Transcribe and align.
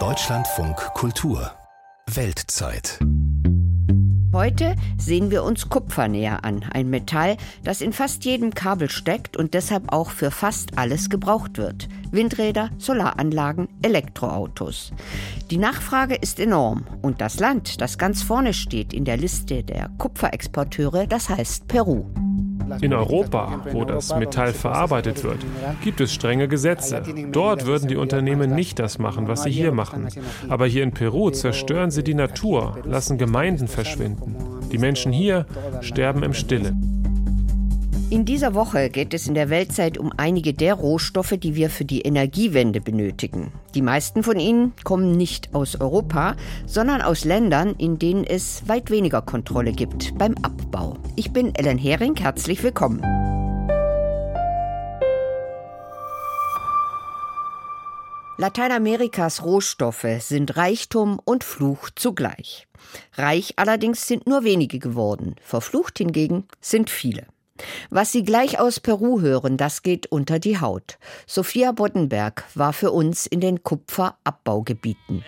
Deutschlandfunk 0.00 0.74
Kultur 0.94 1.52
Weltzeit 2.12 2.98
Heute 4.32 4.74
sehen 4.98 5.30
wir 5.30 5.44
uns 5.44 5.68
Kupfer 5.68 6.08
näher 6.08 6.44
an, 6.44 6.64
ein 6.72 6.90
Metall, 6.90 7.36
das 7.62 7.80
in 7.80 7.92
fast 7.92 8.24
jedem 8.24 8.52
Kabel 8.52 8.90
steckt 8.90 9.36
und 9.36 9.54
deshalb 9.54 9.92
auch 9.92 10.10
für 10.10 10.32
fast 10.32 10.76
alles 10.76 11.08
gebraucht 11.08 11.56
wird. 11.56 11.88
Windräder, 12.10 12.70
Solaranlagen, 12.78 13.68
Elektroautos. 13.82 14.92
Die 15.52 15.58
Nachfrage 15.58 16.16
ist 16.16 16.40
enorm 16.40 16.84
und 17.00 17.20
das 17.20 17.38
Land, 17.38 17.80
das 17.80 17.96
ganz 17.96 18.24
vorne 18.24 18.54
steht 18.54 18.92
in 18.92 19.04
der 19.04 19.18
Liste 19.18 19.62
der 19.62 19.88
Kupferexporteure, 19.98 21.06
das 21.06 21.28
heißt 21.28 21.68
Peru. 21.68 22.06
In 22.80 22.92
Europa, 22.92 23.60
wo 23.72 23.84
das 23.84 24.14
Metall 24.16 24.52
verarbeitet 24.52 25.24
wird, 25.24 25.38
gibt 25.82 26.00
es 26.00 26.12
strenge 26.12 26.48
Gesetze. 26.48 27.02
Dort 27.32 27.66
würden 27.66 27.88
die 27.88 27.96
Unternehmen 27.96 28.54
nicht 28.54 28.78
das 28.78 28.98
machen, 28.98 29.28
was 29.28 29.42
sie 29.44 29.50
hier 29.50 29.72
machen. 29.72 30.08
Aber 30.48 30.66
hier 30.66 30.82
in 30.82 30.92
Peru 30.92 31.30
zerstören 31.30 31.90
sie 31.90 32.04
die 32.04 32.14
Natur, 32.14 32.78
lassen 32.84 33.18
Gemeinden 33.18 33.68
verschwinden. 33.68 34.36
Die 34.72 34.78
Menschen 34.78 35.12
hier 35.12 35.46
sterben 35.80 36.22
im 36.22 36.34
Stille. 36.34 36.74
In 38.10 38.26
dieser 38.26 38.54
Woche 38.54 38.90
geht 38.90 39.14
es 39.14 39.26
in 39.26 39.34
der 39.34 39.48
Weltzeit 39.48 39.96
um 39.96 40.12
einige 40.16 40.52
der 40.52 40.74
Rohstoffe, 40.74 41.34
die 41.38 41.54
wir 41.54 41.70
für 41.70 41.86
die 41.86 42.02
Energiewende 42.02 42.80
benötigen. 42.80 43.50
Die 43.74 43.82
meisten 43.82 44.22
von 44.22 44.38
ihnen 44.38 44.72
kommen 44.84 45.16
nicht 45.16 45.54
aus 45.54 45.80
Europa, 45.80 46.36
sondern 46.66 47.00
aus 47.00 47.24
Ländern, 47.24 47.74
in 47.78 47.98
denen 47.98 48.22
es 48.24 48.68
weit 48.68 48.90
weniger 48.90 49.22
Kontrolle 49.22 49.72
gibt 49.72 50.16
beim 50.18 50.34
Abbau. 50.42 50.98
Ich 51.16 51.32
bin 51.32 51.54
Ellen 51.54 51.78
Hering, 51.78 52.14
herzlich 52.16 52.62
willkommen. 52.62 53.00
Lateinamerikas 58.36 59.44
Rohstoffe 59.44 60.06
sind 60.20 60.56
Reichtum 60.56 61.20
und 61.24 61.42
Fluch 61.42 61.88
zugleich. 61.94 62.68
Reich 63.14 63.54
allerdings 63.56 64.06
sind 64.06 64.26
nur 64.26 64.44
wenige 64.44 64.78
geworden, 64.78 65.36
verflucht 65.40 65.98
hingegen 65.98 66.44
sind 66.60 66.90
viele. 66.90 67.26
Was 67.90 68.10
Sie 68.10 68.24
gleich 68.24 68.58
aus 68.58 68.80
Peru 68.80 69.20
hören, 69.20 69.56
das 69.56 69.82
geht 69.82 70.06
unter 70.06 70.38
die 70.38 70.60
Haut. 70.60 70.98
Sophia 71.26 71.72
Boddenberg 71.72 72.44
war 72.54 72.72
für 72.72 72.90
uns 72.90 73.26
in 73.26 73.40
den 73.40 73.62
Kupferabbaugebieten. 73.62 75.24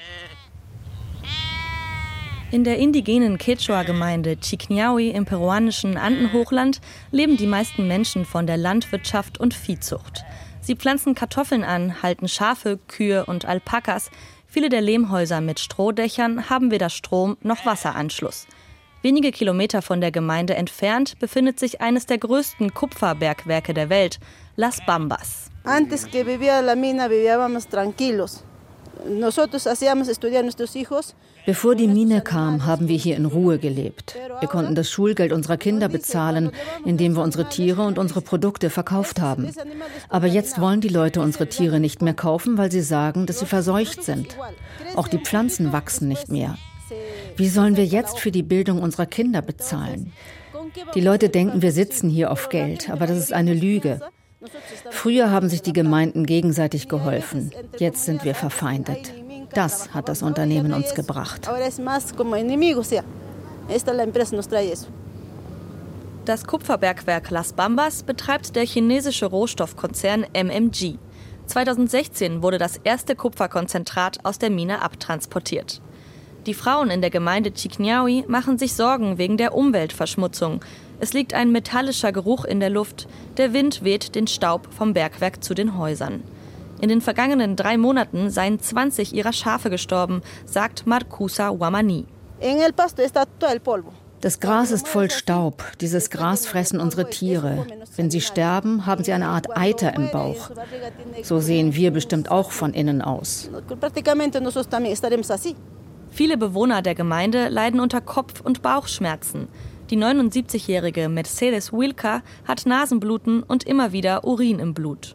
In 2.52 2.64
der 2.64 2.78
indigenen 2.78 3.38
Quechua-Gemeinde 3.38 4.36
Chiquñaui 4.36 5.10
im 5.10 5.24
peruanischen 5.24 5.96
Andenhochland 5.96 6.80
leben 7.10 7.36
die 7.36 7.46
meisten 7.46 7.88
Menschen 7.88 8.24
von 8.24 8.46
der 8.46 8.56
Landwirtschaft 8.56 9.38
und 9.38 9.52
Viehzucht. 9.52 10.24
Sie 10.60 10.76
pflanzen 10.76 11.14
Kartoffeln 11.14 11.64
an, 11.64 12.02
halten 12.02 12.28
Schafe, 12.28 12.78
Kühe 12.88 13.26
und 13.26 13.44
Alpakas. 13.44 14.10
Viele 14.46 14.68
der 14.68 14.80
Lehmhäuser 14.80 15.40
mit 15.40 15.60
Strohdächern 15.60 16.48
haben 16.48 16.70
weder 16.70 16.90
Strom 16.90 17.36
noch 17.42 17.66
Wasseranschluss. 17.66 18.46
Wenige 19.06 19.30
Kilometer 19.30 19.82
von 19.82 20.00
der 20.00 20.10
Gemeinde 20.10 20.56
entfernt 20.56 21.20
befindet 21.20 21.60
sich 21.60 21.80
eines 21.80 22.06
der 22.06 22.18
größten 22.18 22.74
Kupferbergwerke 22.74 23.72
der 23.72 23.88
Welt, 23.88 24.18
Las 24.56 24.84
Bambas. 24.84 25.48
Antes 25.62 26.10
que 26.10 26.24
vivía 26.26 26.60
la 26.60 26.74
mina 26.74 27.08
vivíamos 27.08 27.68
tranquilos. 27.68 28.42
Bevor 31.46 31.74
die 31.76 31.86
Mine 31.86 32.20
kam, 32.22 32.66
haben 32.66 32.88
wir 32.88 32.96
hier 32.96 33.16
in 33.16 33.26
Ruhe 33.26 33.58
gelebt. 33.60 34.16
Wir 34.40 34.48
konnten 34.48 34.74
das 34.74 34.90
Schulgeld 34.90 35.32
unserer 35.32 35.56
Kinder 35.56 35.88
bezahlen, 35.88 36.50
indem 36.84 37.14
wir 37.14 37.22
unsere 37.22 37.48
Tiere 37.48 37.82
und 37.82 38.00
unsere 38.00 38.22
Produkte 38.22 38.70
verkauft 38.70 39.20
haben. 39.20 39.48
Aber 40.08 40.26
jetzt 40.26 40.60
wollen 40.60 40.80
die 40.80 40.88
Leute 40.88 41.20
unsere 41.20 41.48
Tiere 41.48 41.78
nicht 41.78 42.02
mehr 42.02 42.14
kaufen, 42.14 42.58
weil 42.58 42.72
sie 42.72 42.82
sagen, 42.82 43.26
dass 43.26 43.38
sie 43.38 43.46
verseucht 43.46 44.02
sind. 44.02 44.36
Auch 44.96 45.06
die 45.06 45.20
Pflanzen 45.20 45.72
wachsen 45.72 46.08
nicht 46.08 46.28
mehr. 46.28 46.58
Wie 47.36 47.48
sollen 47.48 47.76
wir 47.76 47.84
jetzt 47.84 48.18
für 48.18 48.30
die 48.30 48.42
Bildung 48.42 48.82
unserer 48.82 49.06
Kinder 49.06 49.42
bezahlen? 49.42 50.12
Die 50.94 51.00
Leute 51.00 51.28
denken, 51.28 51.62
wir 51.62 51.72
sitzen 51.72 52.10
hier 52.10 52.30
auf 52.30 52.48
Geld, 52.48 52.90
aber 52.90 53.06
das 53.06 53.18
ist 53.18 53.32
eine 53.32 53.54
Lüge. 53.54 54.00
Früher 54.90 55.30
haben 55.30 55.48
sich 55.48 55.62
die 55.62 55.72
Gemeinden 55.72 56.26
gegenseitig 56.26 56.88
geholfen. 56.88 57.52
Jetzt 57.78 58.04
sind 58.04 58.24
wir 58.24 58.34
verfeindet. 58.34 59.12
Das 59.52 59.94
hat 59.94 60.08
das 60.08 60.22
Unternehmen 60.22 60.72
uns 60.72 60.94
gebracht. 60.94 61.48
Das 66.24 66.44
Kupferbergwerk 66.44 67.30
Las 67.30 67.52
Bambas 67.52 68.02
betreibt 68.02 68.56
der 68.56 68.66
chinesische 68.66 69.26
Rohstoffkonzern 69.26 70.26
MMG. 70.32 70.98
2016 71.46 72.42
wurde 72.42 72.58
das 72.58 72.78
erste 72.82 73.14
Kupferkonzentrat 73.14 74.24
aus 74.24 74.38
der 74.38 74.50
Mine 74.50 74.82
abtransportiert. 74.82 75.80
Die 76.46 76.54
Frauen 76.54 76.90
in 76.90 77.00
der 77.00 77.10
Gemeinde 77.10 77.50
Chiquñaui 77.50 78.24
machen 78.28 78.56
sich 78.56 78.74
Sorgen 78.74 79.18
wegen 79.18 79.36
der 79.36 79.52
Umweltverschmutzung. 79.52 80.60
Es 81.00 81.12
liegt 81.12 81.34
ein 81.34 81.50
metallischer 81.50 82.12
Geruch 82.12 82.44
in 82.44 82.60
der 82.60 82.70
Luft. 82.70 83.08
Der 83.36 83.52
Wind 83.52 83.82
weht 83.82 84.14
den 84.14 84.28
Staub 84.28 84.68
vom 84.72 84.94
Bergwerk 84.94 85.42
zu 85.42 85.54
den 85.54 85.76
Häusern. 85.76 86.22
In 86.80 86.88
den 86.88 87.00
vergangenen 87.00 87.56
drei 87.56 87.76
Monaten 87.76 88.30
seien 88.30 88.60
20 88.60 89.12
ihrer 89.12 89.32
Schafe 89.32 89.70
gestorben, 89.70 90.22
sagt 90.44 90.86
Marcusa 90.86 91.58
Wamani. 91.58 92.04
Das 94.20 94.40
Gras 94.40 94.70
ist 94.70 94.86
voll 94.86 95.10
Staub. 95.10 95.64
Dieses 95.80 96.10
Gras 96.10 96.46
fressen 96.46 96.80
unsere 96.80 97.10
Tiere. 97.10 97.66
Wenn 97.96 98.10
sie 98.10 98.20
sterben, 98.20 98.86
haben 98.86 99.04
sie 99.04 99.12
eine 99.12 99.28
Art 99.28 99.56
Eiter 99.56 99.94
im 99.94 100.10
Bauch. 100.10 100.50
So 101.22 101.40
sehen 101.40 101.74
wir 101.74 101.90
bestimmt 101.90 102.30
auch 102.30 102.50
von 102.52 102.72
innen 102.72 103.02
aus. 103.02 103.50
Viele 106.10 106.38
Bewohner 106.38 106.82
der 106.82 106.94
Gemeinde 106.94 107.48
leiden 107.48 107.80
unter 107.80 108.00
Kopf- 108.00 108.40
und 108.40 108.62
Bauchschmerzen. 108.62 109.48
Die 109.90 109.96
79-jährige 109.96 111.08
Mercedes 111.08 111.72
Wilka 111.72 112.22
hat 112.44 112.66
Nasenbluten 112.66 113.42
und 113.42 113.64
immer 113.64 113.92
wieder 113.92 114.24
Urin 114.24 114.58
im 114.58 114.74
Blut. 114.74 115.14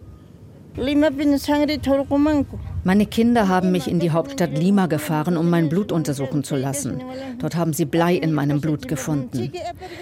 Meine 2.84 3.06
Kinder 3.06 3.48
haben 3.50 3.72
mich 3.72 3.90
in 3.90 4.00
die 4.00 4.12
Hauptstadt 4.12 4.58
Lima 4.58 4.86
gefahren, 4.88 5.36
um 5.36 5.50
mein 5.50 5.68
Blut 5.68 5.92
untersuchen 5.92 6.46
zu 6.46 6.56
lassen. 6.56 7.02
Dort 7.40 7.56
haben 7.56 7.74
sie 7.74 7.86
Blei 7.86 8.16
in 8.16 8.34
meinem 8.34 8.62
Blut 8.62 8.88
gefunden. 8.88 9.52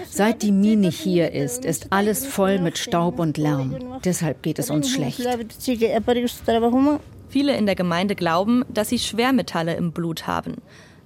Seit 0.08 0.42
die 0.42 0.52
Mine 0.52 0.88
hier 0.88 1.32
ist, 1.32 1.64
ist 1.64 1.88
alles 1.90 2.24
voll 2.24 2.60
mit 2.60 2.78
Staub 2.78 3.18
und 3.18 3.36
Lärm. 3.36 3.74
Deshalb 4.04 4.42
geht 4.42 4.60
es 4.60 4.70
uns 4.70 4.88
schlecht. 4.90 5.20
Viele 7.30 7.56
in 7.56 7.64
der 7.64 7.76
Gemeinde 7.76 8.14
glauben, 8.14 8.64
dass 8.68 8.90
sie 8.90 8.98
Schwermetalle 8.98 9.74
im 9.76 9.92
Blut 9.92 10.26
haben 10.26 10.56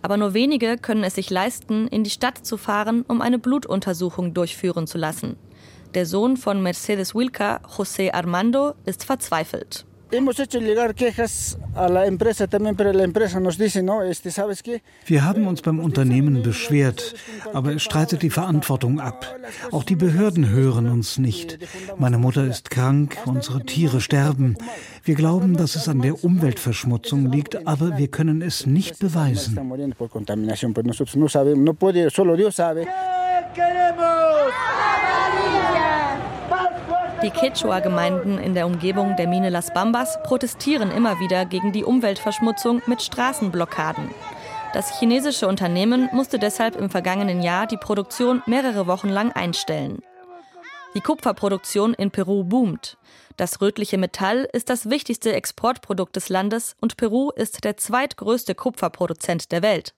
aber 0.04 0.18
nur 0.18 0.34
wenige 0.34 0.76
können 0.76 1.02
es 1.02 1.14
sich 1.14 1.30
leisten, 1.30 1.88
in 1.88 2.04
die 2.04 2.10
Stadt 2.10 2.44
zu 2.44 2.58
fahren, 2.58 3.06
um 3.08 3.22
eine 3.22 3.38
Blutuntersuchung 3.38 4.34
durchführen 4.34 4.86
zu 4.86 4.98
lassen. 4.98 5.36
Der 5.94 6.04
Sohn 6.04 6.36
von 6.36 6.62
Mercedes 6.62 7.14
Wilka, 7.14 7.62
José 7.74 8.12
Armando, 8.12 8.74
ist 8.84 9.02
verzweifelt. 9.02 9.86
Wir 15.06 15.25
haben 15.25 15.47
uns 15.47 15.62
beim 15.62 15.80
Unternehmen 15.80 16.42
beschwert, 16.42 17.14
aber 17.52 17.75
es 17.75 17.82
streitet 17.82 18.22
die 18.22 18.30
Verantwortung 18.30 19.00
ab. 19.00 19.34
Auch 19.72 19.82
die 19.82 19.97
Behörden 19.97 20.48
hören 20.48 20.88
uns 20.88 21.19
nicht. 21.19 21.58
Meine 21.97 22.19
Mutter 22.19 22.47
ist 22.47 22.70
krank, 22.70 23.16
unsere 23.26 23.64
Tiere 23.64 24.00
sterben. 24.00 24.56
Wir 25.03 25.16
glauben, 25.16 25.56
dass 25.56 25.74
es 25.74 25.88
an 25.88 26.00
der 26.00 26.22
Umweltverschmutzung 26.22 27.32
liegt, 27.32 27.66
aber 27.66 27.98
wir 27.98 28.08
können 28.08 28.41
es 28.41 28.66
nicht 28.66 29.00
beweisen. 29.00 29.58
Die 37.24 37.30
Quechua-Gemeinden 37.30 38.36
in 38.36 38.52
der 38.52 38.66
Umgebung 38.66 39.16
der 39.16 39.26
Mine 39.26 39.48
Las 39.48 39.72
Bambas 39.72 40.22
protestieren 40.24 40.90
immer 40.90 41.18
wieder 41.20 41.46
gegen 41.46 41.72
die 41.72 41.82
Umweltverschmutzung 41.82 42.82
mit 42.84 43.00
Straßenblockaden. 43.00 44.10
Das 44.74 44.98
chinesische 44.98 45.48
Unternehmen 45.48 46.10
musste 46.12 46.38
deshalb 46.38 46.76
im 46.76 46.91
vergangenen 46.91 47.41
Jahr 47.41 47.66
die 47.66 47.78
Produktion 47.78 48.42
mehrere 48.44 48.86
Wochen 48.86 49.09
lang 49.09 49.32
einstellen. 49.32 50.03
Die 50.94 51.00
Kupferproduktion 51.00 51.94
in 51.94 52.10
Peru 52.10 52.44
boomt. 52.44 52.98
Das 53.38 53.62
rötliche 53.62 53.97
Metall 53.97 54.47
ist 54.53 54.68
das 54.68 54.91
wichtigste 54.91 55.32
Exportprodukt 55.32 56.16
des 56.16 56.28
Landes 56.28 56.77
und 56.82 56.98
Peru 56.98 57.30
ist 57.30 57.65
der 57.65 57.78
zweitgrößte 57.78 58.54
Kupferproduzent 58.54 59.50
der 59.50 59.62
Welt. 59.62 59.94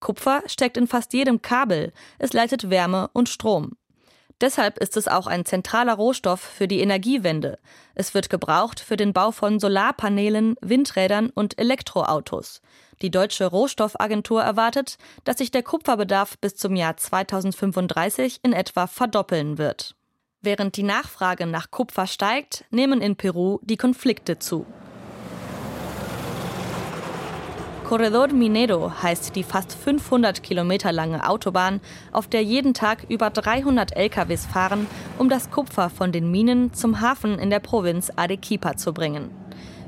Kupfer 0.00 0.42
steckt 0.46 0.76
in 0.76 0.88
fast 0.88 1.12
jedem 1.12 1.40
Kabel, 1.40 1.92
es 2.18 2.32
leitet 2.32 2.68
Wärme 2.68 3.10
und 3.12 3.28
Strom. 3.28 3.76
Deshalb 4.40 4.78
ist 4.78 4.96
es 4.96 5.08
auch 5.08 5.26
ein 5.26 5.44
zentraler 5.44 5.94
Rohstoff 5.94 6.40
für 6.40 6.68
die 6.68 6.80
Energiewende. 6.80 7.58
Es 7.94 8.14
wird 8.14 8.30
gebraucht 8.30 8.78
für 8.78 8.96
den 8.96 9.12
Bau 9.12 9.32
von 9.32 9.58
Solarpanelen, 9.58 10.54
Windrädern 10.60 11.30
und 11.30 11.58
Elektroautos. 11.58 12.60
Die 13.02 13.10
deutsche 13.10 13.46
Rohstoffagentur 13.46 14.42
erwartet, 14.42 14.96
dass 15.24 15.38
sich 15.38 15.50
der 15.50 15.64
Kupferbedarf 15.64 16.38
bis 16.38 16.54
zum 16.54 16.76
Jahr 16.76 16.96
2035 16.96 18.40
in 18.42 18.52
etwa 18.52 18.86
verdoppeln 18.86 19.58
wird. 19.58 19.96
Während 20.40 20.76
die 20.76 20.84
Nachfrage 20.84 21.46
nach 21.46 21.72
Kupfer 21.72 22.06
steigt, 22.06 22.64
nehmen 22.70 23.00
in 23.00 23.16
Peru 23.16 23.58
die 23.62 23.76
Konflikte 23.76 24.38
zu. 24.38 24.66
Corredor 27.88 28.28
Minero 28.28 28.92
heißt 29.02 29.34
die 29.34 29.42
fast 29.42 29.72
500 29.72 30.42
Kilometer 30.42 30.92
lange 30.92 31.26
Autobahn, 31.26 31.80
auf 32.12 32.28
der 32.28 32.42
jeden 32.42 32.74
Tag 32.74 33.06
über 33.08 33.30
300 33.30 33.96
LKWs 33.96 34.44
fahren, 34.44 34.86
um 35.16 35.30
das 35.30 35.50
Kupfer 35.50 35.88
von 35.88 36.12
den 36.12 36.30
Minen 36.30 36.74
zum 36.74 37.00
Hafen 37.00 37.38
in 37.38 37.48
der 37.48 37.60
Provinz 37.60 38.12
Arequipa 38.14 38.76
zu 38.76 38.92
bringen. 38.92 39.30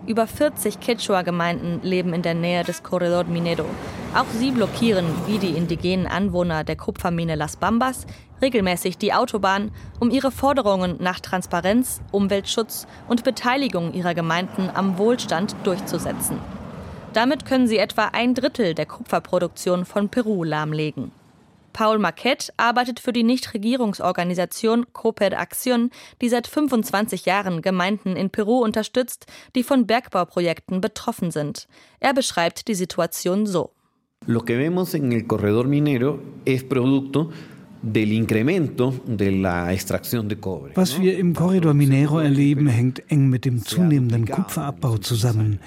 Über 0.06 0.26
40 0.26 0.80
Quechua-Gemeinden 0.80 1.82
leben 1.82 2.14
in 2.14 2.22
der 2.22 2.32
Nähe 2.32 2.64
des 2.64 2.82
Corredor 2.82 3.24
Minero. 3.24 3.66
Auch 4.14 4.30
sie 4.38 4.50
blockieren, 4.50 5.04
wie 5.26 5.36
die 5.36 5.50
indigenen 5.50 6.06
Anwohner 6.06 6.64
der 6.64 6.76
Kupfermine 6.76 7.34
Las 7.34 7.56
Bambas, 7.56 8.06
regelmäßig 8.40 8.96
die 8.96 9.12
Autobahn, 9.12 9.72
um 10.00 10.08
ihre 10.08 10.30
Forderungen 10.30 10.96
nach 11.00 11.20
Transparenz, 11.20 12.00
Umweltschutz 12.12 12.86
und 13.08 13.24
Beteiligung 13.24 13.92
ihrer 13.92 14.14
Gemeinden 14.14 14.70
am 14.72 14.96
Wohlstand 14.96 15.54
durchzusetzen. 15.64 16.38
Damit 17.12 17.44
können 17.44 17.66
sie 17.66 17.78
etwa 17.78 18.06
ein 18.12 18.34
Drittel 18.34 18.74
der 18.74 18.86
Kupferproduktion 18.86 19.84
von 19.84 20.08
Peru 20.08 20.44
lahmlegen. 20.44 21.10
Paul 21.72 21.98
Marquette 21.98 22.52
arbeitet 22.56 23.00
für 23.00 23.12
die 23.12 23.22
Nichtregierungsorganisation 23.22 24.86
Cooper 24.92 25.38
Acción, 25.38 25.90
die 26.20 26.28
seit 26.28 26.46
25 26.46 27.26
Jahren 27.26 27.62
Gemeinden 27.62 28.16
in 28.16 28.30
Peru 28.30 28.62
unterstützt, 28.62 29.26
die 29.54 29.62
von 29.62 29.86
Bergbauprojekten 29.86 30.80
betroffen 30.80 31.30
sind. 31.30 31.68
Er 32.00 32.14
beschreibt 32.14 32.68
die 32.68 32.74
Situation 32.74 33.46
so. 33.46 33.70
Lo 34.26 34.44
que 34.44 34.58
vemos 34.58 34.94
en 34.94 35.12
el 35.12 35.26
corredor 35.26 35.66
minero 35.66 36.20
es 36.44 36.62
producto 36.62 37.32
was 40.74 41.00
wir 41.00 41.18
im 41.18 41.34
Korridor 41.34 41.72
Minero 41.72 42.18
erleben, 42.18 42.66
hängt 42.66 43.10
eng 43.10 43.30
mit 43.30 43.46
dem 43.46 43.64
zunehmenden 43.64 44.26
Kupferabbau 44.26 44.98
zusammen. 44.98 45.60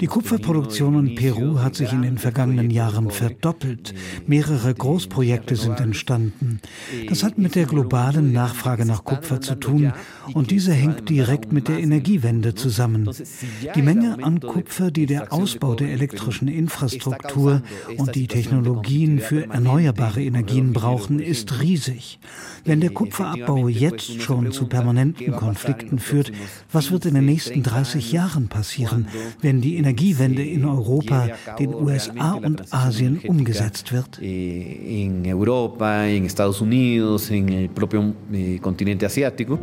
Die 0.00 0.06
Kupferproduktion 0.06 1.06
in 1.06 1.14
Peru 1.14 1.60
hat 1.60 1.76
sich 1.76 1.92
in 1.92 2.02
den 2.02 2.18
vergangenen 2.18 2.70
Jahren 2.70 3.10
verdoppelt. 3.10 3.94
Mehrere 4.26 4.74
Großprojekte 4.74 5.54
sind 5.54 5.78
entstanden. 5.78 6.60
Das 7.08 7.22
hat 7.22 7.38
mit 7.38 7.54
der 7.54 7.66
globalen 7.66 8.32
Nachfrage 8.32 8.84
nach 8.84 9.04
Kupfer 9.04 9.40
zu 9.40 9.54
tun 9.54 9.92
und 10.34 10.50
diese 10.50 10.72
hängt 10.72 11.08
direkt 11.08 11.52
mit 11.52 11.68
der 11.68 11.78
Energiewende 11.78 12.56
zusammen. 12.56 13.08
Die 13.76 13.82
Menge 13.82 14.24
an 14.24 14.40
Kupfer, 14.40 14.90
die 14.90 15.06
der 15.06 15.32
Ausbau 15.32 15.76
der 15.76 15.92
elektrischen 15.92 16.48
Infrastruktur 16.48 17.62
und 17.96 18.16
die 18.16 18.26
Technologien 18.26 19.20
für 19.20 19.48
erneuerbare 19.48 20.20
Energien 20.20 20.72
brauchen, 20.72 21.20
ist 21.20 21.59
riesig. 21.60 22.18
Wenn 22.64 22.80
der 22.80 22.90
Kupferabbau 22.90 23.68
jetzt 23.68 24.20
schon 24.22 24.52
zu 24.52 24.66
permanenten 24.66 25.32
Konflikten 25.32 25.98
führt, 25.98 26.32
was 26.72 26.90
wird 26.90 27.06
in 27.06 27.14
den 27.14 27.26
nächsten 27.26 27.62
30 27.62 28.12
Jahren 28.12 28.48
passieren, 28.48 29.08
wenn 29.40 29.60
die 29.60 29.76
Energiewende 29.76 30.44
in 30.44 30.64
Europa, 30.64 31.28
den 31.58 31.74
USA 31.74 32.32
und 32.32 32.72
Asien 32.72 33.18
umgesetzt 33.26 33.92
wird? 33.92 34.18
In 34.18 35.26
Europa, 35.26 36.04
in 36.04 36.26
Estados 36.26 36.60
Unidos, 36.60 37.30
en 37.30 37.48
el 37.48 37.68
propio 37.68 38.14
eh, 38.32 38.58
continente 38.58 39.06
asiático. 39.06 39.58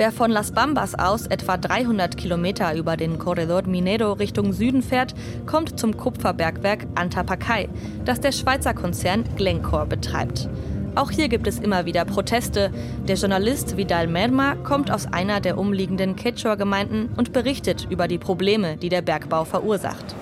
Wer 0.00 0.12
von 0.12 0.30
Las 0.30 0.52
Bambas 0.52 0.94
aus 0.94 1.26
etwa 1.26 1.58
300 1.58 2.16
Kilometer 2.16 2.74
über 2.74 2.96
den 2.96 3.18
Corredor 3.18 3.64
Minero 3.66 4.14
Richtung 4.14 4.54
Süden 4.54 4.80
fährt, 4.80 5.14
kommt 5.44 5.78
zum 5.78 5.94
Kupferbergwerk 5.94 6.86
Antapacay, 6.94 7.68
das 8.06 8.18
der 8.18 8.32
Schweizer 8.32 8.72
Konzern 8.72 9.24
Glencore 9.36 9.84
betreibt. 9.84 10.48
Auch 10.94 11.10
hier 11.10 11.28
gibt 11.28 11.46
es 11.46 11.58
immer 11.58 11.84
wieder 11.84 12.06
Proteste. 12.06 12.70
Der 13.08 13.16
Journalist 13.16 13.76
Vidal 13.76 14.06
Merma 14.06 14.54
kommt 14.54 14.90
aus 14.90 15.04
einer 15.04 15.38
der 15.42 15.58
umliegenden 15.58 16.16
Quechua-Gemeinden 16.16 17.10
und 17.18 17.34
berichtet 17.34 17.86
über 17.90 18.08
die 18.08 18.16
Probleme, 18.16 18.78
die 18.78 18.88
der 18.88 19.02
Bergbau 19.02 19.44
verursacht. 19.44 20.14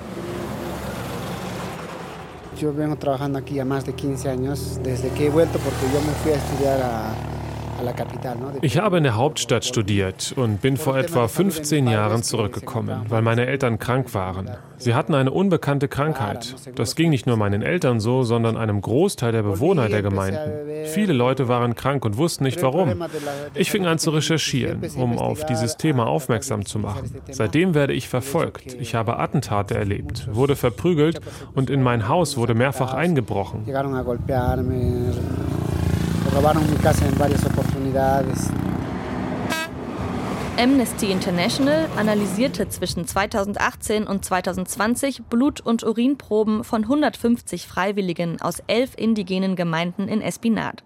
Yo 2.61 2.77
vengo 2.77 2.97
trabajando 2.97 3.39
aquí 3.39 3.55
ya 3.55 3.65
más 3.65 3.85
de 3.85 3.95
15 3.95 4.29
años, 4.29 4.81
desde 4.83 5.11
que 5.11 5.27
he 5.27 5.31
vuelto 5.31 5.61
porque 5.61 5.87
yo 5.95 6.01
me 6.01 6.13
fui 6.25 6.33
a 6.33 6.35
estudiar 6.35 7.38
ich 8.63 8.79
habe 8.79 8.99
in 8.99 9.05
der 9.05 9.17
Hauptstadt 9.17 9.65
studiert 9.65 10.33
und 10.37 10.61
bin 10.61 10.77
vor 10.77 10.97
etwa 10.97 11.29
15 11.29 11.87
Jahren 11.87 12.23
zurückgekommen, 12.23 13.07
weil 13.09 13.23
meine 13.23 13.47
Eltern 13.47 13.79
krank 13.79 14.15
waren. 14.15 14.51
Sie 14.77 14.95
hatten 14.95 15.15
eine 15.15 15.33
unbekannte 15.33 15.89
Krankheit. 15.89 16.55
Das 16.77 16.95
ging 16.95 17.11
nicht 17.11 17.27
nur 17.27 17.37
meinen 17.37 17.63
Eltern 17.63 17.99
so, 17.99 18.23
sondern 18.23 18.57
einem 18.57 18.81
Großteil 18.81 19.33
der 19.33 19.43
Bewohner 19.43 19.89
der 19.89 20.03
Gemeinden. 20.03 20.87
Viele 20.87 21.13
Leute 21.13 21.49
waren 21.49 21.75
krank 21.75 22.05
und 22.05 22.17
wussten 22.17 22.45
nicht 22.45 22.63
warum. 22.63 23.03
Ich 23.55 23.71
fing 23.71 23.87
an 23.87 23.99
zu 23.99 24.11
recherchieren, 24.11 24.83
um 24.97 25.19
auf 25.19 25.47
dieses 25.47 25.77
Thema 25.77 26.07
aufmerksam 26.07 26.65
zu 26.65 26.79
machen. 26.79 27.11
Seitdem 27.31 27.75
werde 27.75 27.93
ich 27.93 28.09
verfolgt. 28.09 28.77
Ich 28.81 28.95
habe 28.95 29.19
Attentate 29.19 29.75
erlebt, 29.75 30.29
wurde 30.33 30.55
verprügelt 30.55 31.21
und 31.55 31.71
in 31.71 31.83
mein 31.83 32.09
Haus 32.09 32.37
wurde 32.37 32.55
mehrfach 32.55 32.95
eingebrochen 32.95 33.65
robaron 36.35 36.69
mi 36.71 36.77
casa 36.77 37.07
en 37.07 37.19
varias 37.19 37.45
oportunidades. 37.45 38.51
Amnesty 40.59 41.13
International 41.13 41.89
analysierte 41.97 42.69
zwischen 42.69 43.07
2018 43.07 44.09
und 44.09 44.25
2020 44.25 45.23
Blut- 45.31 45.61
und 45.61 45.85
Urinproben 45.85 46.65
von 46.65 46.83
150 46.83 47.69
Freiwilligen 47.69 48.41
aus 48.41 48.61
elf 48.67 48.91
indigenen 48.97 49.55
Gemeinden 49.55 50.09
in 50.09 50.21
Espinad. 50.21 50.83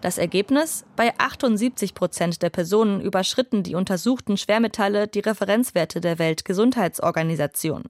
Das 0.00 0.18
Ergebnis? 0.18 0.84
Bei 0.96 1.12
78 1.18 1.94
Prozent 1.94 2.42
der 2.42 2.50
Personen 2.50 3.00
überschritten 3.00 3.62
die 3.62 3.76
untersuchten 3.76 4.36
Schwermetalle 4.36 5.06
die 5.06 5.20
Referenzwerte 5.20 6.00
der 6.00 6.18
Weltgesundheitsorganisation. 6.18 7.84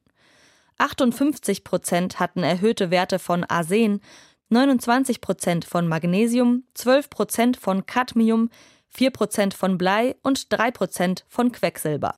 58 0.76 1.64
Prozent 1.64 2.20
hatten 2.20 2.42
erhöhte 2.42 2.90
Werte 2.90 3.18
von 3.18 3.44
Arsen, 3.44 4.00
29 4.52 5.22
Prozent 5.22 5.64
von 5.64 5.88
Magnesium, 5.88 6.64
12 6.74 7.08
Prozent 7.08 7.56
von 7.56 7.86
Cadmium, 7.86 8.50
4 8.90 9.10
Prozent 9.10 9.54
von 9.54 9.78
Blei 9.78 10.16
und 10.22 10.52
3 10.52 10.70
Prozent 10.72 11.24
von 11.30 11.52
Quecksilber. 11.52 12.16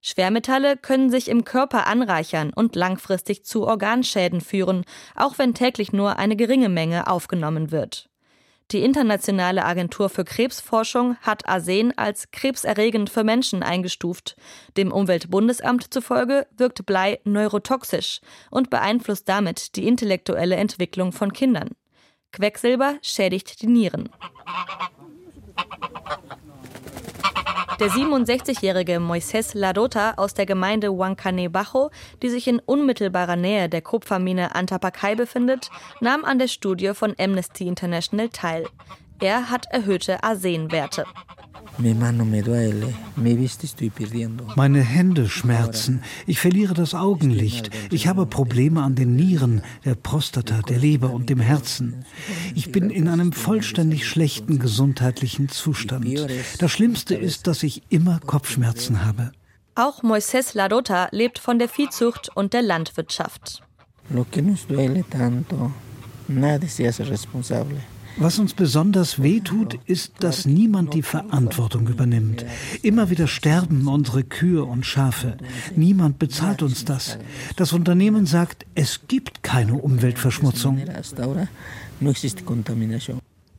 Schwermetalle 0.00 0.78
können 0.78 1.10
sich 1.10 1.28
im 1.28 1.44
Körper 1.44 1.86
anreichern 1.86 2.54
und 2.54 2.74
langfristig 2.74 3.44
zu 3.44 3.66
Organschäden 3.66 4.40
führen, 4.40 4.86
auch 5.14 5.36
wenn 5.36 5.52
täglich 5.52 5.92
nur 5.92 6.16
eine 6.16 6.36
geringe 6.36 6.70
Menge 6.70 7.06
aufgenommen 7.06 7.70
wird. 7.70 8.08
Die 8.70 8.82
Internationale 8.82 9.64
Agentur 9.64 10.10
für 10.10 10.24
Krebsforschung 10.24 11.16
hat 11.22 11.48
Arsen 11.48 11.96
als 11.96 12.30
krebserregend 12.32 13.08
für 13.08 13.24
Menschen 13.24 13.62
eingestuft. 13.62 14.36
Dem 14.76 14.92
Umweltbundesamt 14.92 15.92
zufolge 15.94 16.46
wirkt 16.54 16.84
Blei 16.84 17.18
neurotoxisch 17.24 18.20
und 18.50 18.68
beeinflusst 18.68 19.26
damit 19.26 19.74
die 19.76 19.88
intellektuelle 19.88 20.56
Entwicklung 20.56 21.12
von 21.12 21.32
Kindern. 21.32 21.70
Quecksilber 22.32 22.98
schädigt 23.00 23.62
die 23.62 23.68
Nieren. 23.68 24.10
Der 27.78 27.90
67-jährige 27.90 28.98
Moises 28.98 29.54
Larota 29.54 30.14
aus 30.16 30.34
der 30.34 30.46
Gemeinde 30.46 30.88
Huancanebajo, 30.88 31.90
die 32.20 32.28
sich 32.28 32.48
in 32.48 32.58
unmittelbarer 32.58 33.36
Nähe 33.36 33.68
der 33.68 33.82
Kupfermine 33.82 34.56
Antapacay 34.56 35.14
befindet, 35.14 35.70
nahm 36.00 36.24
an 36.24 36.40
der 36.40 36.48
Studie 36.48 36.92
von 36.92 37.14
Amnesty 37.20 37.68
International 37.68 38.30
teil. 38.30 38.66
Er 39.20 39.48
hat 39.50 39.66
erhöhte 39.70 40.24
Arsenwerte. 40.24 41.04
Meine 44.56 44.80
Hände 44.80 45.28
schmerzen. 45.28 46.02
Ich 46.26 46.40
verliere 46.40 46.74
das 46.74 46.94
Augenlicht. 46.94 47.70
Ich 47.90 48.08
habe 48.08 48.26
Probleme 48.26 48.82
an 48.82 48.94
den 48.96 49.14
Nieren, 49.14 49.62
der 49.84 49.94
Prostata, 49.94 50.60
der 50.62 50.78
Leber 50.78 51.10
und 51.10 51.30
dem 51.30 51.40
Herzen. 51.40 52.04
Ich 52.54 52.72
bin 52.72 52.90
in 52.90 53.08
einem 53.08 53.32
vollständig 53.32 54.08
schlechten 54.08 54.58
gesundheitlichen 54.58 55.48
Zustand. 55.48 56.06
Das 56.58 56.72
Schlimmste 56.72 57.14
ist, 57.14 57.46
dass 57.46 57.62
ich 57.62 57.82
immer 57.90 58.18
Kopfschmerzen 58.20 59.04
habe. 59.04 59.32
Auch 59.76 60.02
Moises 60.02 60.54
Larota 60.54 61.08
lebt 61.12 61.38
von 61.38 61.60
der 61.60 61.68
Viehzucht 61.68 62.30
und 62.34 62.52
der 62.52 62.62
Landwirtschaft. 62.62 63.62
Lo 64.10 64.24
que 64.24 64.40
nos 64.42 64.66
duele 64.66 65.04
tanto, 65.08 65.70
nadie 66.28 66.66
se 66.68 66.88
hace 66.88 67.06
responsable. 67.06 67.78
Was 68.16 68.38
uns 68.38 68.54
besonders 68.54 69.22
wehtut, 69.22 69.78
ist, 69.86 70.14
dass 70.20 70.44
niemand 70.46 70.94
die 70.94 71.02
Verantwortung 71.02 71.86
übernimmt. 71.86 72.44
Immer 72.82 73.10
wieder 73.10 73.28
sterben 73.28 73.86
unsere 73.86 74.24
Kühe 74.24 74.64
und 74.64 74.84
Schafe. 74.84 75.36
Niemand 75.76 76.18
bezahlt 76.18 76.62
uns 76.62 76.84
das. 76.84 77.18
Das 77.56 77.72
Unternehmen 77.72 78.26
sagt, 78.26 78.66
es 78.74 79.06
gibt 79.06 79.42
keine 79.42 79.74
Umweltverschmutzung. 79.74 80.82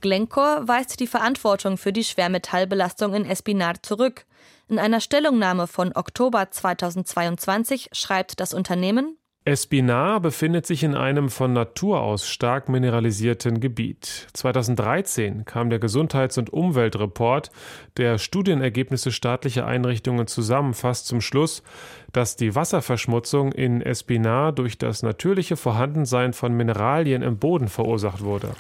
Glencore 0.02 0.68
weist 0.68 1.00
die 1.00 1.08
Verantwortung 1.08 1.78
für 1.78 1.92
die 1.92 2.04
Schwermetallbelastung 2.04 3.14
in 3.14 3.26
Espinard 3.26 3.86
zurück. 3.86 4.26
In 4.70 4.80
einer 4.80 5.02
Stellungnahme 5.02 5.68
von 5.68 5.94
Oktober 5.96 6.52
2022 6.52 7.90
schreibt 7.92 8.40
das 8.40 8.54
Unternehmen, 8.54 9.18
Espinar 9.46 10.20
befindet 10.20 10.68
sich 10.68 10.84
in 10.84 10.96
einem 10.96 11.30
von 11.30 11.54
Natur 11.54 12.02
aus 12.02 12.28
stark 12.28 12.68
mineralisierten 12.68 13.62
Gebiet. 13.62 14.28
2013 14.34 15.46
kam 15.46 15.70
der 15.70 15.80
Gesundheits- 15.80 16.38
und 16.38 16.52
Umweltreport, 16.52 17.50
der 17.96 18.18
Studienergebnisse 18.18 19.12
staatlicher 19.12 19.66
Einrichtungen 19.66 20.28
zusammenfasst, 20.28 21.08
zum 21.08 21.22
Schluss, 21.22 21.64
dass 22.12 22.36
die 22.36 22.54
Wasserverschmutzung 22.54 23.54
in 23.54 23.82
Espinar 23.82 24.52
durch 24.52 24.78
das 24.78 25.04
natürliche 25.04 25.56
Vorhandensein 25.56 26.34
von 26.34 26.54
Mineralien 26.54 27.22
im 27.22 27.40
Boden 27.40 27.70
verursacht 27.70 28.22
wurde. 28.22 28.52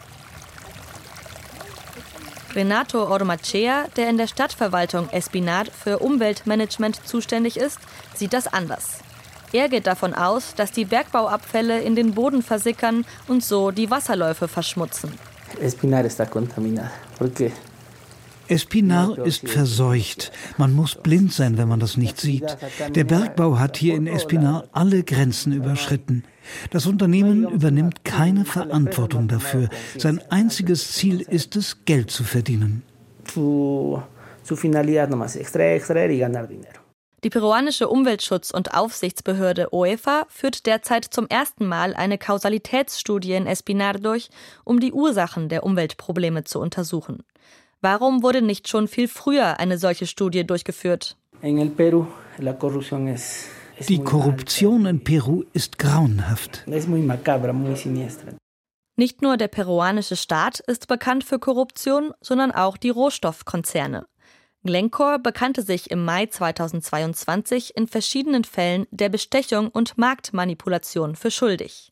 Renato 2.55 3.03
Ormacea, 3.03 3.85
der 3.97 4.09
in 4.09 4.17
der 4.17 4.27
Stadtverwaltung 4.27 5.09
Espinar 5.09 5.65
für 5.65 5.99
Umweltmanagement 5.99 7.05
zuständig 7.05 7.57
ist, 7.57 7.79
sieht 8.15 8.33
das 8.33 8.47
anders. 8.47 9.03
Er 9.51 9.67
geht 9.69 9.87
davon 9.87 10.13
aus, 10.13 10.53
dass 10.55 10.71
die 10.71 10.85
Bergbauabfälle 10.85 11.81
in 11.81 11.95
den 11.95 12.13
Boden 12.13 12.43
versickern 12.43 13.05
und 13.27 13.43
so 13.43 13.71
die 13.71 13.89
Wasserläufe 13.89 14.47
verschmutzen. 14.47 15.11
Espinar 15.59 16.05
está 16.05 16.25
contaminada. 16.25 16.91
Porque 17.17 17.51
Espinar 18.47 19.17
ist 19.25 19.47
verseucht. 19.47 20.31
Man 20.57 20.73
muss 20.73 20.95
blind 20.95 21.31
sein, 21.31 21.57
wenn 21.57 21.67
man 21.67 21.79
das 21.79 21.97
nicht 21.97 22.19
sieht. 22.19 22.57
Der 22.95 23.03
Bergbau 23.03 23.59
hat 23.59 23.77
hier 23.77 23.95
in 23.95 24.07
Espinar 24.07 24.65
alle 24.71 25.03
Grenzen 25.03 25.53
überschritten. 25.53 26.23
Das 26.71 26.87
Unternehmen 26.87 27.47
übernimmt 27.47 28.03
keine 28.03 28.45
Verantwortung 28.45 29.27
dafür. 29.27 29.69
Sein 29.97 30.19
einziges 30.29 30.93
Ziel 30.93 31.21
ist 31.21 31.55
es, 31.55 31.85
Geld 31.85 32.09
zu 32.09 32.23
verdienen. 32.23 32.81
Su, 33.31 34.01
su 34.41 34.55
finalidad 34.55 35.11
nomás, 35.11 35.35
extraer, 35.35 35.75
extraer 35.75 36.09
y 36.09 36.17
ganar 36.17 36.47
dinero. 36.47 36.88
Die 37.23 37.29
peruanische 37.29 37.89
Umweltschutz- 37.89 38.53
und 38.53 38.73
Aufsichtsbehörde 38.73 39.73
OEFA 39.73 40.25
führt 40.29 40.65
derzeit 40.65 41.05
zum 41.05 41.27
ersten 41.27 41.65
Mal 41.65 41.93
eine 41.93 42.17
Kausalitätsstudie 42.17 43.33
in 43.33 43.45
Espinar 43.45 43.95
durch, 43.95 44.29
um 44.63 44.79
die 44.79 44.93
Ursachen 44.93 45.49
der 45.49 45.63
Umweltprobleme 45.63 46.45
zu 46.45 46.59
untersuchen. 46.59 47.23
Warum 47.81 48.23
wurde 48.23 48.41
nicht 48.41 48.69
schon 48.69 48.87
viel 48.87 49.07
früher 49.07 49.59
eine 49.59 49.77
solche 49.77 50.07
Studie 50.07 50.47
durchgeführt? 50.47 51.17
Die 51.41 51.73
Korruption 54.03 54.85
in 54.85 55.03
Peru 55.03 55.43
ist 55.53 55.77
grauenhaft. 55.77 56.63
Nicht 58.97 59.21
nur 59.21 59.37
der 59.37 59.47
peruanische 59.47 60.17
Staat 60.17 60.59
ist 60.59 60.87
bekannt 60.87 61.23
für 61.23 61.39
Korruption, 61.39 62.11
sondern 62.19 62.51
auch 62.51 62.75
die 62.75 62.89
Rohstoffkonzerne. 62.89 64.05
Glencore 64.69 65.17
bekannte 65.17 65.63
sich 65.63 65.89
im 65.89 66.05
Mai 66.05 66.27
2022 66.27 67.75
in 67.75 67.87
verschiedenen 67.87 68.43
Fällen 68.43 68.85
der 68.91 69.09
Bestechung 69.09 69.69
und 69.69 69.97
Marktmanipulation 69.97 71.15
für 71.15 71.31
schuldig. 71.31 71.91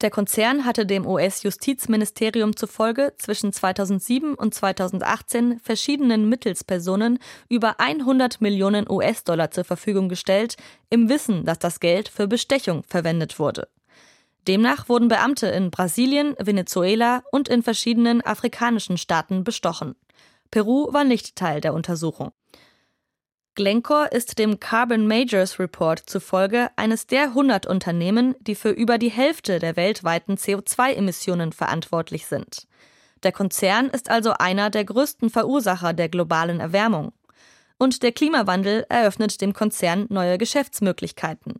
Der 0.00 0.10
Konzern 0.10 0.64
hatte 0.64 0.86
dem 0.86 1.04
US-Justizministerium 1.04 2.54
zufolge 2.54 3.14
zwischen 3.18 3.52
2007 3.52 4.36
und 4.36 4.54
2018 4.54 5.58
verschiedenen 5.58 6.28
Mittelspersonen 6.28 7.18
über 7.48 7.80
100 7.80 8.40
Millionen 8.40 8.88
US-Dollar 8.88 9.50
zur 9.50 9.64
Verfügung 9.64 10.08
gestellt, 10.08 10.54
im 10.90 11.08
Wissen, 11.08 11.44
dass 11.44 11.58
das 11.58 11.80
Geld 11.80 12.08
für 12.08 12.28
Bestechung 12.28 12.84
verwendet 12.84 13.40
wurde. 13.40 13.66
Demnach 14.46 14.88
wurden 14.88 15.08
Beamte 15.08 15.48
in 15.48 15.72
Brasilien, 15.72 16.36
Venezuela 16.38 17.24
und 17.32 17.48
in 17.48 17.64
verschiedenen 17.64 18.24
afrikanischen 18.24 18.96
Staaten 18.96 19.42
bestochen. 19.42 19.96
Peru 20.50 20.92
war 20.92 21.04
nicht 21.04 21.36
Teil 21.36 21.60
der 21.60 21.74
Untersuchung. 21.74 22.32
Glencore 23.56 24.08
ist 24.08 24.38
dem 24.38 24.60
Carbon 24.60 25.06
Majors 25.06 25.58
Report 25.58 25.98
zufolge 25.98 26.68
eines 26.76 27.06
der 27.06 27.28
100 27.28 27.66
Unternehmen, 27.66 28.34
die 28.40 28.54
für 28.54 28.68
über 28.68 28.98
die 28.98 29.10
Hälfte 29.10 29.58
der 29.58 29.76
weltweiten 29.76 30.34
CO2-Emissionen 30.34 31.52
verantwortlich 31.52 32.26
sind. 32.26 32.66
Der 33.22 33.32
Konzern 33.32 33.88
ist 33.88 34.10
also 34.10 34.34
einer 34.34 34.68
der 34.68 34.84
größten 34.84 35.30
Verursacher 35.30 35.94
der 35.94 36.10
globalen 36.10 36.60
Erwärmung. 36.60 37.12
Und 37.78 38.02
der 38.02 38.12
Klimawandel 38.12 38.84
eröffnet 38.90 39.40
dem 39.40 39.54
Konzern 39.54 40.04
neue 40.10 40.36
Geschäftsmöglichkeiten. 40.36 41.54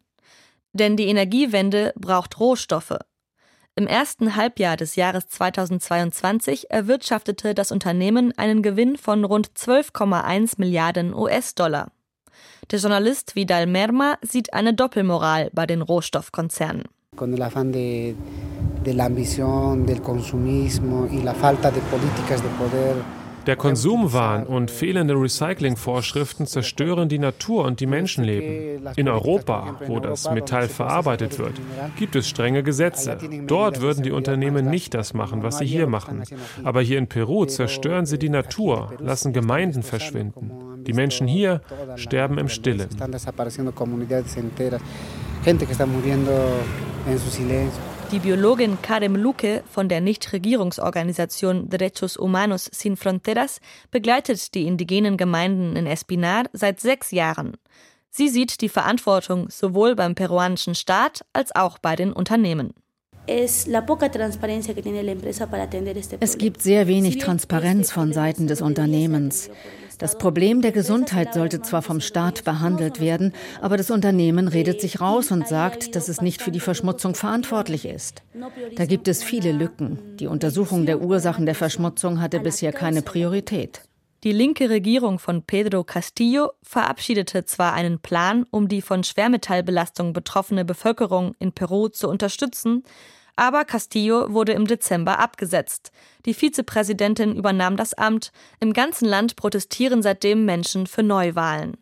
Denn 0.74 0.98
die 0.98 1.06
Energiewende 1.06 1.94
braucht 1.96 2.38
Rohstoffe. 2.38 2.98
Im 3.78 3.86
ersten 3.86 4.36
Halbjahr 4.36 4.78
des 4.78 4.96
Jahres 4.96 5.28
2022 5.28 6.70
erwirtschaftete 6.70 7.52
das 7.52 7.70
Unternehmen 7.70 8.32
einen 8.38 8.62
Gewinn 8.62 8.96
von 8.96 9.22
rund 9.22 9.48
12,1 9.48 10.54
Milliarden 10.56 11.12
US-Dollar. 11.12 11.88
Der 12.70 12.78
Journalist 12.78 13.36
Vidal 13.36 13.66
Merma 13.66 14.16
sieht 14.22 14.54
eine 14.54 14.72
Doppelmoral 14.72 15.50
bei 15.52 15.66
den 15.66 15.82
Rohstoffkonzernen. 15.82 16.84
Con 17.16 17.34
el 17.34 17.42
afán 17.42 17.70
de, 17.70 18.14
de 18.82 18.94
la 18.94 19.04
ambición, 19.04 19.84
del 19.84 20.00
consumismo 20.00 21.06
y 21.12 21.20
la 21.20 21.34
falta 21.34 21.70
de 21.70 21.82
políticas 21.82 22.42
der 23.46 23.56
Konsumwahn 23.56 24.46
und 24.46 24.70
fehlende 24.70 25.14
Recyclingvorschriften 25.14 26.46
zerstören 26.46 27.08
die 27.08 27.18
Natur 27.18 27.64
und 27.64 27.80
die 27.80 27.86
Menschenleben. 27.86 28.86
In 28.96 29.08
Europa, 29.08 29.76
wo 29.86 30.00
das 30.00 30.30
Metall 30.30 30.68
verarbeitet 30.68 31.38
wird, 31.38 31.54
gibt 31.96 32.16
es 32.16 32.28
strenge 32.28 32.62
Gesetze. 32.62 33.18
Dort 33.46 33.80
würden 33.80 34.02
die 34.02 34.10
Unternehmen 34.10 34.68
nicht 34.68 34.94
das 34.94 35.14
machen, 35.14 35.42
was 35.42 35.58
sie 35.58 35.66
hier 35.66 35.86
machen. 35.86 36.24
Aber 36.64 36.82
hier 36.82 36.98
in 36.98 37.06
Peru 37.06 37.44
zerstören 37.44 38.06
sie 38.06 38.18
die 38.18 38.28
Natur, 38.28 38.92
lassen 38.98 39.32
Gemeinden 39.32 39.82
verschwinden. 39.82 40.50
Die 40.86 40.92
Menschen 40.92 41.26
hier 41.26 41.60
sterben 41.96 42.38
im 42.38 42.48
Stillen. 42.48 42.88
Die 48.12 48.20
Biologin 48.20 48.80
Karem 48.82 49.16
Luque 49.16 49.64
von 49.68 49.88
der 49.88 50.00
Nichtregierungsorganisation 50.00 51.68
Derechos 51.68 52.16
Humanos 52.16 52.70
Sin 52.72 52.96
Fronteras 52.96 53.60
begleitet 53.90 54.54
die 54.54 54.68
indigenen 54.68 55.16
Gemeinden 55.16 55.74
in 55.74 55.88
Espinar 55.88 56.44
seit 56.52 56.78
sechs 56.78 57.10
Jahren. 57.10 57.56
Sie 58.10 58.28
sieht 58.28 58.60
die 58.60 58.68
Verantwortung 58.68 59.50
sowohl 59.50 59.96
beim 59.96 60.14
peruanischen 60.14 60.76
Staat 60.76 61.24
als 61.32 61.54
auch 61.56 61.78
bei 61.78 61.96
den 61.96 62.12
Unternehmen. 62.12 62.74
Es 66.20 66.38
gibt 66.38 66.62
sehr 66.62 66.86
wenig 66.86 67.18
Transparenz 67.18 67.90
von 67.90 68.12
Seiten 68.12 68.46
des 68.46 68.62
Unternehmens. 68.62 69.50
Das 69.98 70.18
Problem 70.18 70.60
der 70.60 70.72
Gesundheit 70.72 71.32
sollte 71.32 71.62
zwar 71.62 71.80
vom 71.80 72.00
Staat 72.00 72.44
behandelt 72.44 73.00
werden, 73.00 73.32
aber 73.62 73.76
das 73.76 73.90
Unternehmen 73.90 74.46
redet 74.46 74.80
sich 74.80 75.00
raus 75.00 75.30
und 75.30 75.48
sagt, 75.48 75.96
dass 75.96 76.08
es 76.08 76.20
nicht 76.20 76.42
für 76.42 76.50
die 76.50 76.60
Verschmutzung 76.60 77.14
verantwortlich 77.14 77.86
ist. 77.86 78.22
Da 78.76 78.84
gibt 78.84 79.08
es 79.08 79.24
viele 79.24 79.52
Lücken. 79.52 79.98
Die 80.18 80.26
Untersuchung 80.26 80.84
der 80.84 81.00
Ursachen 81.00 81.46
der 81.46 81.54
Verschmutzung 81.54 82.20
hatte 82.20 82.40
bisher 82.40 82.72
keine 82.72 83.00
Priorität. 83.02 83.80
Die 84.24 84.32
linke 84.32 84.70
Regierung 84.70 85.18
von 85.18 85.42
Pedro 85.42 85.84
Castillo 85.84 86.50
verabschiedete 86.62 87.44
zwar 87.44 87.74
einen 87.74 88.00
Plan, 88.00 88.44
um 88.50 88.66
die 88.66 88.82
von 88.82 89.04
Schwermetallbelastung 89.04 90.12
betroffene 90.12 90.64
Bevölkerung 90.64 91.34
in 91.38 91.52
Peru 91.52 91.88
zu 91.88 92.08
unterstützen, 92.08 92.82
aber 93.36 93.64
Castillo 93.64 94.32
wurde 94.32 94.52
im 94.52 94.66
Dezember 94.66 95.18
abgesetzt. 95.18 95.92
Die 96.24 96.34
Vizepräsidentin 96.34 97.36
übernahm 97.36 97.76
das 97.76 97.94
Amt. 97.94 98.32
Im 98.60 98.72
ganzen 98.72 99.06
Land 99.06 99.36
protestieren 99.36 100.02
seitdem 100.02 100.44
Menschen 100.44 100.86
für 100.86 101.02
Neuwahlen. 101.02 101.76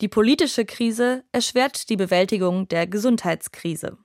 Die 0.00 0.08
politische 0.08 0.64
Krise 0.64 1.22
erschwert 1.30 1.88
die 1.90 1.96
Bewältigung 1.96 2.68
der 2.68 2.86
Gesundheitskrise. 2.86 3.98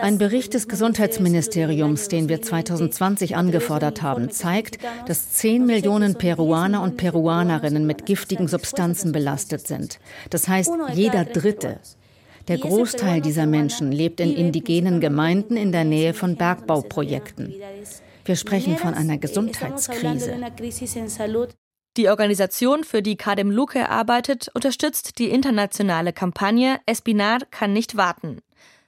Ein 0.00 0.18
Bericht 0.18 0.54
des 0.54 0.68
Gesundheitsministeriums, 0.68 2.08
den 2.08 2.28
wir 2.28 2.42
2020 2.42 3.36
angefordert 3.36 4.02
haben, 4.02 4.30
zeigt, 4.30 4.78
dass 5.06 5.32
10 5.32 5.66
Millionen 5.66 6.14
Peruaner 6.16 6.82
und 6.82 6.96
Peruanerinnen 6.96 7.86
mit 7.86 8.06
giftigen 8.06 8.46
Substanzen 8.46 9.10
belastet 9.10 9.66
sind. 9.66 9.98
Das 10.30 10.46
heißt, 10.46 10.70
jeder 10.92 11.24
Dritte. 11.24 11.80
Der 12.48 12.58
Großteil 12.58 13.20
dieser 13.20 13.46
Menschen 13.46 13.90
lebt 13.90 14.20
in 14.20 14.32
indigenen 14.32 15.00
Gemeinden 15.00 15.56
in 15.56 15.72
der 15.72 15.84
Nähe 15.84 16.14
von 16.14 16.36
Bergbauprojekten. 16.36 17.54
Wir 18.24 18.36
sprechen 18.36 18.76
von 18.76 18.94
einer 18.94 19.18
Gesundheitskrise. 19.18 20.34
Die 21.96 22.08
Organisation, 22.08 22.84
für 22.84 23.02
die 23.02 23.16
Kadem 23.16 23.50
Luke 23.50 23.88
arbeitet, 23.88 24.48
unterstützt 24.54 25.18
die 25.18 25.30
internationale 25.30 26.12
Kampagne 26.12 26.78
Espinar 26.86 27.38
kann 27.50 27.72
nicht 27.72 27.96
warten. 27.96 28.42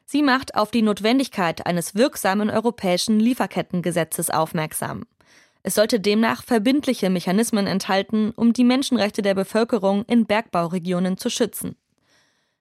Sie 0.05 0.23
macht 0.23 0.55
auf 0.55 0.71
die 0.71 0.83
Notwendigkeit 0.83 1.67
eines 1.67 1.95
wirksamen 1.95 2.51
europäischen 2.51 3.19
Lieferkettengesetzes 3.19 4.31
aufmerksam. 4.31 5.05
Es 5.63 5.75
sollte 5.75 6.01
demnach 6.01 6.45
verbindliche 6.45 7.11
Mechanismen 7.11 7.67
enthalten, 7.67 8.33
um 8.37 8.53
die 8.53 8.65
Menschenrechte 8.65 9.23
der 9.23 9.35
Bevölkerung 9.35 10.05
in 10.07 10.27
Bergbauregionen 10.27 11.19
zu 11.19 11.29
schützen. 11.29 11.77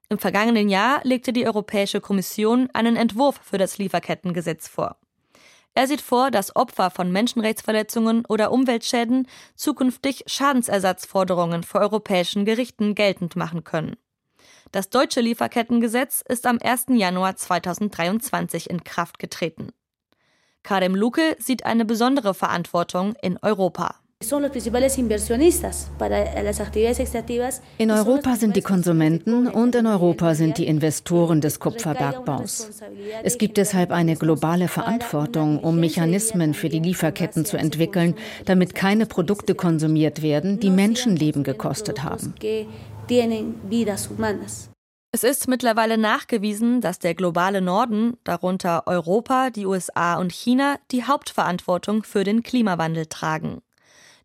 Im 0.10 0.20
vergangenen 0.20 0.70
Jahr 0.70 1.02
legte 1.04 1.34
die 1.34 1.46
Europäische 1.46 2.00
Kommission 2.00 2.70
einen 2.74 2.96
Entwurf 2.96 3.42
für 3.44 3.58
das 3.58 3.78
Lieferkettengesetz 3.78 4.68
vor. 4.68 4.98
Er 5.74 5.86
sieht 5.86 6.02
vor, 6.02 6.32
dass 6.32 6.56
Opfer 6.56 6.90
von 6.90 7.12
Menschenrechtsverletzungen 7.12 8.26
oder 8.26 8.52
Umweltschäden 8.52 9.28
zukünftig 9.56 10.24
Schadensersatzforderungen 10.26 11.62
vor 11.64 11.82
europäischen 11.82 12.46
Gerichten 12.46 12.96
geltend 12.96 13.36
machen 13.36 13.64
können. 13.64 13.98
Das 14.72 14.90
deutsche 14.90 15.22
Lieferkettengesetz 15.22 16.24
ist 16.28 16.46
am 16.46 16.58
1. 16.62 16.86
Januar 16.90 17.36
2023 17.36 18.70
in 18.70 18.84
Kraft 18.84 19.20
getreten. 19.20 19.72
Karim 20.64 20.96
Luke 20.96 21.36
sieht 21.38 21.66
eine 21.66 21.86
besondere 21.86 22.34
Verantwortung 22.34 23.16
in 23.22 23.38
Europa. 23.42 24.00
In 24.20 24.32
Europa 27.92 28.36
sind 28.36 28.56
die 28.56 28.62
Konsumenten 28.62 29.48
und 29.48 29.76
in 29.76 29.86
Europa 29.86 30.34
sind 30.34 30.58
die 30.58 30.66
Investoren 30.66 31.40
des 31.40 31.60
Kupferbergbaus. 31.60 32.70
Es 33.24 33.38
gibt 33.38 33.58
deshalb 33.58 33.92
eine 33.92 34.16
globale 34.16 34.68
Verantwortung, 34.70 35.60
um 35.60 35.80
Mechanismen 35.80 36.56
für 36.56 36.70
die 36.70 36.80
Lieferketten 36.80 37.46
zu 37.46 37.58
entwickeln, 37.58 38.16
damit 38.46 38.74
keine 38.74 39.06
Produkte 39.06 39.54
konsumiert 39.54 40.24
werden, 40.24 40.60
die 40.60 40.72
Menschenleben 40.72 41.44
gekostet 41.44 42.04
haben. 42.04 42.34
Es 45.12 45.24
ist 45.24 45.48
mittlerweile 45.48 45.98
nachgewiesen, 46.00 46.82
dass 46.82 46.98
der 46.98 47.14
globale 47.14 47.62
Norden, 47.62 48.18
darunter 48.24 48.88
Europa, 48.88 49.52
die 49.52 49.68
USA 49.68 50.16
und 50.16 50.32
China, 50.34 50.78
die 50.92 51.04
Hauptverantwortung 51.04 52.02
für 52.02 52.24
den 52.24 52.42
Klimawandel 52.42 53.06
tragen. 53.06 53.62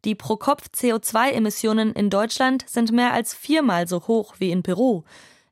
Die 0.04 0.16
Pro-Kopf-CO2-Emissionen 0.16 1.92
in 1.92 2.10
Deutschland 2.10 2.64
sind 2.68 2.90
mehr 2.90 3.12
als 3.12 3.34
viermal 3.34 3.86
so 3.86 4.08
hoch 4.08 4.34
wie 4.38 4.50
in 4.50 4.62
Peru. 4.64 5.04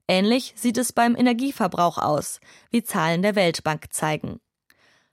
Ähnlich 0.08 0.54
sieht 0.56 0.76
es 0.76 0.92
beim 0.92 1.14
Energieverbrauch 1.14 1.98
aus, 1.98 2.40
wie 2.70 2.82
Zahlen 2.82 3.22
der 3.22 3.36
Weltbank 3.36 3.92
zeigen. 3.92 4.40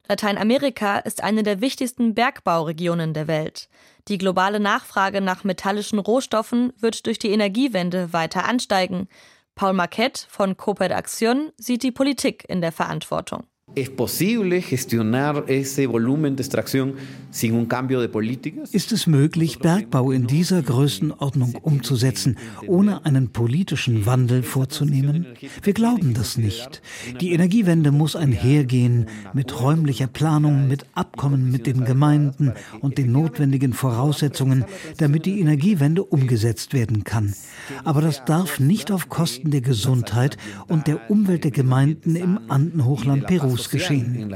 Lateinamerika 0.10 0.98
ist 1.00 1.22
eine 1.22 1.44
der 1.44 1.62
wichtigsten 1.62 2.16
Bergbauregionen 2.16 3.14
der 3.14 3.28
Welt. 3.28 3.70
Die 4.08 4.18
globale 4.18 4.60
Nachfrage 4.60 5.22
nach 5.22 5.44
metallischen 5.44 6.00
Rohstoffen 6.00 6.74
wird 6.80 7.06
durch 7.06 7.20
die 7.20 7.32
Energiewende 7.32 8.14
weiter 8.14 8.46
ansteigen. 8.46 9.08
Paul 9.54 9.74
Marquette 9.74 10.26
von 10.30 10.58
Cooper 10.58 10.96
Acción 10.96 11.52
sieht 11.58 11.84
die 11.84 11.92
Politik 11.92 12.46
in 12.48 12.62
der 12.62 12.72
Verantwortung. 12.72 13.46
¿Es 13.76 13.90
posible 13.90 14.62
gestionar 14.62 15.44
ese 15.48 15.88
volumen 15.88 16.36
de 16.36 16.42
extracción 16.42 16.96
sin 17.30 17.54
un 17.54 17.66
cambio 17.66 18.00
de 18.00 18.08
políticas? 18.08 18.74
Ist 18.74 18.92
es 18.94 19.08
möglich, 19.08 19.60
Bergbau 19.60 20.12
in 20.12 20.26
dieser 20.26 20.62
Größenordnung 20.64 21.54
umzusetzen, 21.62 22.38
ohne 22.66 23.06
einen 23.06 23.28
politischen 23.30 24.06
Wandel 24.06 24.42
vorzunehmen? 24.42 25.28
Wir 25.62 25.74
glauben 25.74 26.14
das 26.14 26.38
nicht. 26.38 26.82
Die 27.20 27.34
Energiewende 27.34 27.92
muss 27.92 28.16
einhergehen 28.16 29.08
mit 29.34 29.62
räumlicher 29.62 30.08
Planung, 30.08 30.68
mit 30.68 30.86
Abkommen 30.96 31.52
mit 31.52 31.68
den 31.68 31.84
Gemeinden 31.84 32.54
und 32.80 32.98
den 32.98 33.12
notwendigen 33.12 33.74
Voraussetzungen, 33.74 34.66
damit 34.98 35.26
die 35.26 35.42
Energiewende 35.42 36.04
umgesetzt 36.04 36.74
werden 36.74 37.04
kann. 37.04 37.36
Aber 37.84 38.02
das 38.02 38.24
darf 38.26 38.60
nicht 38.60 38.92
auf 38.92 39.10
Kosten 39.10 39.52
der 39.52 39.62
Gesundheit 39.62 40.38
und 40.68 40.88
der 40.88 41.12
Umwelt 41.12 41.44
der 41.44 41.52
Gemeinden 41.52 42.16
im 42.16 42.40
Andenhochland 42.48 43.28
Perus 43.28 43.57
Perus 43.58 43.70
geschehen. 43.70 44.30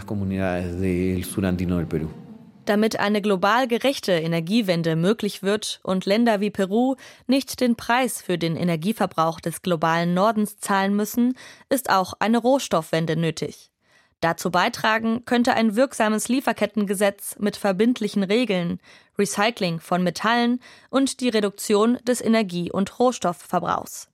Damit 2.65 2.99
eine 2.99 3.21
global 3.21 3.67
gerechte 3.67 4.11
Energiewende 4.11 4.95
möglich 4.95 5.41
wird 5.41 5.79
und 5.83 6.05
Länder 6.05 6.41
wie 6.41 6.51
Peru 6.51 6.95
nicht 7.27 7.59
den 7.59 7.75
Preis 7.75 8.21
für 8.21 8.37
den 8.37 8.55
Energieverbrauch 8.55 9.39
des 9.39 9.61
globalen 9.61 10.13
Nordens 10.13 10.57
zahlen 10.57 10.95
müssen, 10.95 11.35
ist 11.69 11.89
auch 11.89 12.13
eine 12.19 12.37
Rohstoffwende 12.37 13.15
nötig. 13.15 13.71
Dazu 14.21 14.51
beitragen 14.51 15.25
könnte 15.25 15.55
ein 15.55 15.75
wirksames 15.75 16.29
Lieferkettengesetz 16.29 17.35
mit 17.39 17.57
verbindlichen 17.57 18.21
Regeln, 18.21 18.79
Recycling 19.17 19.79
von 19.79 20.03
Metallen 20.03 20.59
und 20.91 21.21
die 21.21 21.29
Reduktion 21.29 21.97
des 22.07 22.21
Energie- 22.21 22.71
und 22.71 22.99
Rohstoffverbrauchs. 22.99 24.09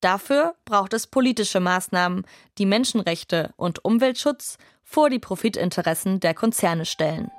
Dafür 0.00 0.54
braucht 0.64 0.94
es 0.94 1.06
politische 1.06 1.60
Maßnahmen, 1.60 2.24
die 2.56 2.66
Menschenrechte 2.66 3.52
und 3.56 3.84
Umweltschutz 3.84 4.56
vor 4.82 5.10
die 5.10 5.18
Profitinteressen 5.18 6.20
der 6.20 6.34
Konzerne 6.34 6.86
stellen. 6.86 7.30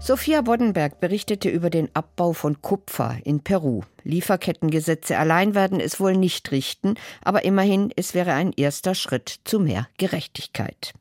Sophia 0.00 0.40
Boddenberg 0.40 1.00
berichtete 1.00 1.48
über 1.50 1.70
den 1.70 1.94
Abbau 1.94 2.32
von 2.32 2.62
Kupfer 2.62 3.18
in 3.24 3.40
Peru. 3.40 3.82
Lieferkettengesetze 4.04 5.18
allein 5.18 5.54
werden 5.54 5.80
es 5.80 6.00
wohl 6.00 6.16
nicht 6.16 6.50
richten, 6.50 6.94
aber 7.22 7.44
immerhin, 7.44 7.92
es 7.94 8.14
wäre 8.14 8.32
ein 8.32 8.52
erster 8.56 8.94
Schritt 8.94 9.40
zu 9.44 9.60
mehr 9.60 9.86
Gerechtigkeit. 9.98 10.94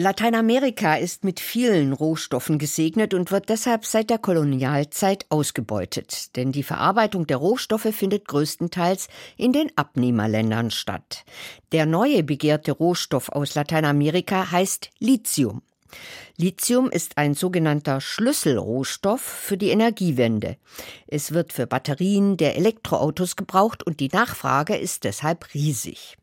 Lateinamerika 0.00 0.94
ist 0.94 1.24
mit 1.24 1.40
vielen 1.40 1.92
Rohstoffen 1.92 2.60
gesegnet 2.60 3.14
und 3.14 3.32
wird 3.32 3.48
deshalb 3.48 3.84
seit 3.84 4.10
der 4.10 4.18
Kolonialzeit 4.18 5.26
ausgebeutet. 5.28 6.36
Denn 6.36 6.52
die 6.52 6.62
Verarbeitung 6.62 7.26
der 7.26 7.38
Rohstoffe 7.38 7.88
findet 7.90 8.28
größtenteils 8.28 9.08
in 9.36 9.52
den 9.52 9.72
Abnehmerländern 9.74 10.70
statt. 10.70 11.24
Der 11.72 11.84
neue 11.84 12.22
begehrte 12.22 12.70
Rohstoff 12.70 13.28
aus 13.30 13.56
Lateinamerika 13.56 14.52
heißt 14.52 14.90
Lithium. 15.00 15.62
Lithium 16.36 16.90
ist 16.90 17.18
ein 17.18 17.34
sogenannter 17.34 18.00
Schlüsselrohstoff 18.00 19.20
für 19.20 19.56
die 19.56 19.70
Energiewende. 19.70 20.58
Es 21.08 21.32
wird 21.32 21.52
für 21.52 21.66
Batterien 21.66 22.36
der 22.36 22.54
Elektroautos 22.54 23.34
gebraucht 23.34 23.84
und 23.84 23.98
die 23.98 24.10
Nachfrage 24.12 24.76
ist 24.76 25.02
deshalb 25.02 25.52
riesig. 25.54 26.18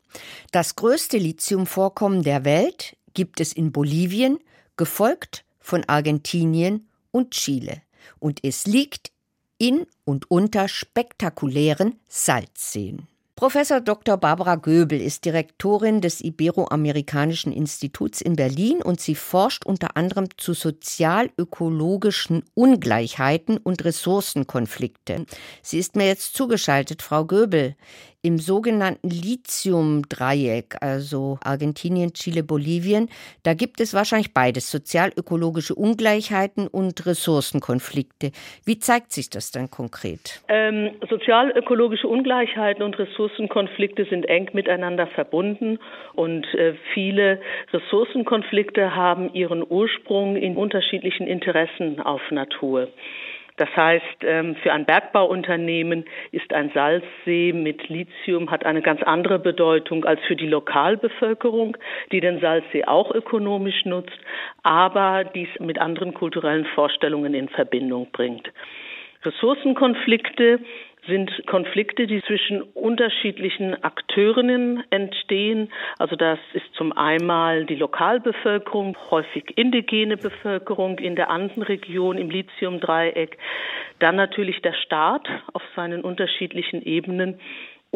Das 0.50 0.76
größte 0.76 1.18
Lithiumvorkommen 1.18 2.22
der 2.22 2.46
Welt 2.46 2.96
gibt 3.16 3.40
es 3.40 3.52
in 3.52 3.72
Bolivien, 3.72 4.38
gefolgt 4.76 5.44
von 5.58 5.82
Argentinien 5.88 6.86
und 7.10 7.32
Chile. 7.32 7.82
Und 8.20 8.44
es 8.44 8.66
liegt 8.66 9.10
in 9.58 9.86
und 10.04 10.30
unter 10.30 10.68
spektakulären 10.68 11.98
Salzseen. 12.06 13.08
Professor 13.38 13.80
Dr. 13.82 14.16
Barbara 14.16 14.54
Göbel 14.54 14.98
ist 14.98 15.26
Direktorin 15.26 16.00
des 16.00 16.22
Iberoamerikanischen 16.22 17.52
Instituts 17.52 18.22
in 18.22 18.34
Berlin 18.34 18.80
und 18.82 18.98
sie 18.98 19.14
forscht 19.14 19.66
unter 19.66 19.94
anderem 19.96 20.28
zu 20.38 20.54
sozial-ökologischen 20.54 22.44
Ungleichheiten 22.54 23.58
und 23.58 23.84
Ressourcenkonflikte. 23.84 25.26
Sie 25.60 25.78
ist 25.78 25.96
mir 25.96 26.06
jetzt 26.06 26.34
zugeschaltet, 26.34 27.02
Frau 27.02 27.26
Göbel 27.26 27.76
im 28.22 28.38
sogenannten 28.38 29.08
Lithium-Dreieck, 29.08 30.76
also 30.80 31.38
Argentinien, 31.44 32.12
Chile, 32.12 32.42
Bolivien, 32.42 33.08
da 33.44 33.54
gibt 33.54 33.80
es 33.80 33.94
wahrscheinlich 33.94 34.34
beides, 34.34 34.70
sozial-ökologische 34.70 35.74
Ungleichheiten 35.74 36.66
und 36.66 37.06
Ressourcenkonflikte. 37.06 38.32
Wie 38.64 38.78
zeigt 38.78 39.12
sich 39.12 39.30
das 39.30 39.52
dann 39.52 39.70
konkret? 39.70 40.42
Ähm, 40.48 40.90
sozial-ökologische 41.08 42.08
Ungleichheiten 42.08 42.82
und 42.82 42.98
Ressourcenkonflikte 42.98 44.06
sind 44.06 44.28
eng 44.28 44.50
miteinander 44.52 45.06
verbunden 45.06 45.78
und 46.14 46.46
äh, 46.54 46.74
viele 46.94 47.40
Ressourcenkonflikte 47.72 48.94
haben 48.94 49.32
ihren 49.34 49.64
Ursprung 49.68 50.36
in 50.36 50.56
unterschiedlichen 50.56 51.26
Interessen 51.26 52.00
auf 52.00 52.20
Natur. 52.30 52.88
Das 53.56 53.74
heißt, 53.74 54.22
ähm, 54.22 54.54
für 54.56 54.72
ein 54.72 54.84
Bergbauunternehmen 54.84 56.04
ist 56.30 56.52
ein 56.52 56.70
Salzsee 56.74 57.52
mit 57.54 57.88
Lithium 57.88 58.50
hat 58.50 58.66
eine 58.66 58.82
ganz 58.82 59.02
andere 59.02 59.38
Bedeutung 59.38 60.04
als 60.04 60.20
für 60.26 60.36
die 60.36 60.46
Lokalbevölkerung, 60.46 61.76
die 62.12 62.20
den 62.20 62.40
Salzsee 62.40 62.84
auch 62.84 63.10
ökonomisch 63.14 63.84
nutzt, 63.86 64.18
aber 64.62 65.24
dies 65.24 65.48
mit 65.58 65.78
anderen 65.78 66.12
kulturellen 66.12 66.66
Vorstellungen 66.74 67.32
in 67.32 67.48
Verbindung 67.48 68.08
bringt. 68.12 68.52
Ressourcenkonflikte 69.24 70.60
sind 71.06 71.30
Konflikte, 71.46 72.06
die 72.06 72.22
zwischen 72.22 72.62
unterschiedlichen 72.62 73.82
Akteurinnen 73.82 74.82
entstehen. 74.90 75.72
Also 75.98 76.16
das 76.16 76.38
ist 76.52 76.66
zum 76.74 76.92
einen 76.92 77.66
die 77.66 77.76
Lokalbevölkerung, 77.76 78.96
häufig 79.10 79.56
indigene 79.56 80.16
Bevölkerung 80.16 80.98
in 80.98 81.16
der 81.16 81.30
Andenregion 81.30 82.18
im 82.18 82.30
Lithiumdreieck, 82.30 83.38
dann 83.98 84.16
natürlich 84.16 84.60
der 84.62 84.74
Staat 84.74 85.28
auf 85.52 85.62
seinen 85.74 86.02
unterschiedlichen 86.02 86.82
Ebenen 86.82 87.40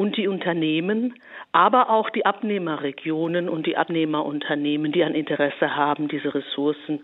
und 0.00 0.16
die 0.16 0.28
Unternehmen, 0.28 1.14
aber 1.52 1.90
auch 1.90 2.08
die 2.08 2.24
Abnehmerregionen 2.24 3.50
und 3.50 3.66
die 3.66 3.76
Abnehmerunternehmen, 3.76 4.92
die 4.92 5.04
ein 5.04 5.14
Interesse 5.14 5.76
haben, 5.76 6.08
diese 6.08 6.34
Ressourcen 6.34 7.00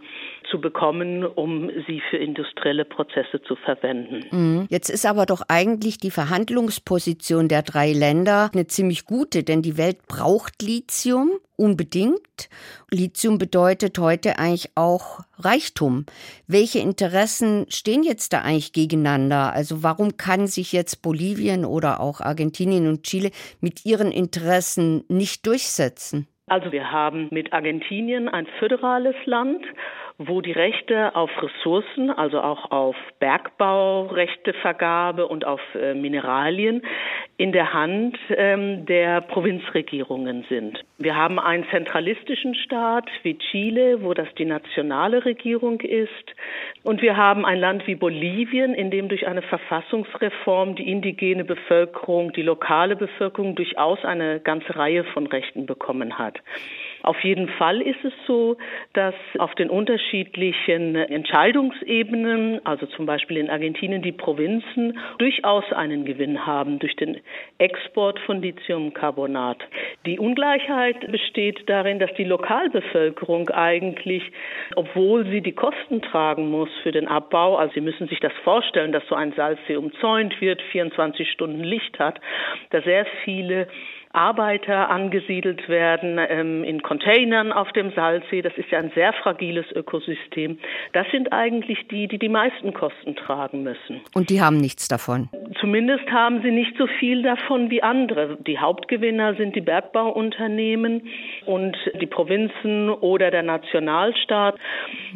zu 0.50 0.62
bekommen, 0.62 1.22
um 1.22 1.70
sie 1.86 2.00
für 2.08 2.16
industrielle 2.16 2.86
Prozesse 2.86 3.42
zu 3.42 3.54
verwenden. 3.56 4.24
Mhm. 4.30 4.66
Jetzt 4.70 4.88
ist 4.88 5.04
aber 5.04 5.26
doch 5.26 5.42
eigentlich 5.48 5.98
die 5.98 6.10
Verhandlungsposition 6.10 7.48
der 7.48 7.62
drei 7.62 7.92
Länder 7.92 8.48
eine 8.54 8.66
ziemlich 8.66 9.04
gute, 9.04 9.44
denn 9.44 9.60
die 9.60 9.76
Welt 9.76 10.06
braucht 10.08 10.62
Lithium 10.62 11.32
unbedingt. 11.56 12.48
Lithium 12.90 13.38
bedeutet 13.38 13.98
heute 13.98 14.38
eigentlich 14.38 14.70
auch 14.74 15.20
Reichtum. 15.38 16.06
Welche 16.46 16.78
Interessen 16.78 17.66
stehen 17.68 18.02
jetzt 18.02 18.32
da 18.32 18.42
eigentlich 18.42 18.72
gegeneinander? 18.72 19.52
Also 19.52 19.82
warum 19.82 20.16
kann 20.16 20.46
sich 20.46 20.72
jetzt 20.72 21.02
Bolivien 21.02 21.64
oder 21.64 22.00
auch 22.00 22.20
Argentinien 22.20 22.86
und 22.86 23.02
Chile 23.04 23.30
mit 23.60 23.84
ihren 23.84 24.12
Interessen 24.12 25.04
nicht 25.08 25.46
durchsetzen? 25.46 26.26
Also 26.48 26.70
wir 26.70 26.92
haben 26.92 27.28
mit 27.32 27.52
Argentinien 27.52 28.28
ein 28.28 28.46
föderales 28.60 29.16
Land 29.24 29.64
wo 30.18 30.40
die 30.40 30.52
Rechte 30.52 31.14
auf 31.14 31.30
Ressourcen, 31.42 32.10
also 32.10 32.40
auch 32.40 32.70
auf 32.70 32.96
Bergbaurechtevergabe 33.20 35.28
und 35.28 35.44
auf 35.44 35.60
äh, 35.74 35.92
Mineralien 35.92 36.80
in 37.36 37.52
der 37.52 37.74
Hand 37.74 38.16
ähm, 38.30 38.86
der 38.86 39.20
Provinzregierungen 39.20 40.46
sind. 40.48 40.82
Wir 40.96 41.16
haben 41.16 41.38
einen 41.38 41.66
zentralistischen 41.70 42.54
Staat 42.54 43.10
wie 43.24 43.36
Chile, 43.36 44.02
wo 44.02 44.14
das 44.14 44.28
die 44.38 44.46
nationale 44.46 45.26
Regierung 45.26 45.82
ist. 45.82 46.34
Und 46.82 47.02
wir 47.02 47.18
haben 47.18 47.44
ein 47.44 47.58
Land 47.58 47.86
wie 47.86 47.94
Bolivien, 47.94 48.72
in 48.72 48.90
dem 48.90 49.08
durch 49.08 49.26
eine 49.26 49.42
Verfassungsreform 49.42 50.76
die 50.76 50.90
indigene 50.90 51.44
Bevölkerung, 51.44 52.32
die 52.32 52.40
lokale 52.40 52.96
Bevölkerung 52.96 53.54
durchaus 53.54 54.02
eine 54.02 54.40
ganze 54.40 54.76
Reihe 54.76 55.04
von 55.04 55.26
Rechten 55.26 55.66
bekommen 55.66 56.18
hat. 56.18 56.40
Auf 57.06 57.22
jeden 57.22 57.48
Fall 57.48 57.80
ist 57.82 58.04
es 58.04 58.12
so, 58.26 58.56
dass 58.92 59.14
auf 59.38 59.54
den 59.54 59.70
unterschiedlichen 59.70 60.96
Entscheidungsebenen, 60.96 62.66
also 62.66 62.86
zum 62.86 63.06
Beispiel 63.06 63.36
in 63.36 63.48
Argentinien 63.48 64.02
die 64.02 64.10
Provinzen, 64.10 64.98
durchaus 65.18 65.72
einen 65.72 66.04
Gewinn 66.04 66.44
haben 66.44 66.80
durch 66.80 66.96
den 66.96 67.20
Export 67.58 68.18
von 68.18 68.42
Lithiumcarbonat. 68.42 69.58
Die 70.04 70.18
Ungleichheit 70.18 71.12
besteht 71.12 71.70
darin, 71.70 72.00
dass 72.00 72.12
die 72.14 72.24
Lokalbevölkerung 72.24 73.50
eigentlich, 73.50 74.24
obwohl 74.74 75.26
sie 75.26 75.42
die 75.42 75.52
Kosten 75.52 76.02
tragen 76.02 76.50
muss 76.50 76.70
für 76.82 76.90
den 76.90 77.06
Abbau, 77.06 77.56
also 77.56 77.72
Sie 77.74 77.82
müssen 77.82 78.08
sich 78.08 78.18
das 78.18 78.32
vorstellen, 78.42 78.90
dass 78.90 79.06
so 79.06 79.14
ein 79.14 79.32
Salzsee 79.34 79.76
umzäunt 79.76 80.40
wird, 80.40 80.60
24 80.72 81.30
Stunden 81.30 81.62
Licht 81.62 82.00
hat, 82.00 82.20
da 82.70 82.82
sehr 82.82 83.06
viele 83.22 83.68
Arbeiter 84.16 84.88
angesiedelt 84.88 85.68
werden 85.68 86.18
ähm, 86.18 86.64
in 86.64 86.82
Containern 86.82 87.52
auf 87.52 87.70
dem 87.72 87.92
Salzsee. 87.92 88.40
Das 88.40 88.54
ist 88.56 88.70
ja 88.70 88.78
ein 88.78 88.90
sehr 88.94 89.12
fragiles 89.12 89.66
Ökosystem. 89.72 90.58
Das 90.92 91.06
sind 91.10 91.32
eigentlich 91.32 91.86
die, 91.88 92.08
die 92.08 92.18
die 92.18 92.30
meisten 92.30 92.72
Kosten 92.72 93.14
tragen 93.14 93.62
müssen. 93.62 94.00
Und 94.14 94.30
die 94.30 94.40
haben 94.40 94.56
nichts 94.56 94.88
davon? 94.88 95.28
Zumindest 95.60 96.10
haben 96.10 96.40
sie 96.42 96.50
nicht 96.50 96.76
so 96.78 96.86
viel 96.86 97.22
davon 97.22 97.70
wie 97.70 97.82
andere. 97.82 98.38
Die 98.46 98.58
Hauptgewinner 98.58 99.34
sind 99.34 99.54
die 99.54 99.60
Bergbauunternehmen 99.60 101.08
und 101.44 101.76
die 102.00 102.06
Provinzen 102.06 102.88
oder 102.88 103.30
der 103.30 103.42
Nationalstaat. 103.42 104.56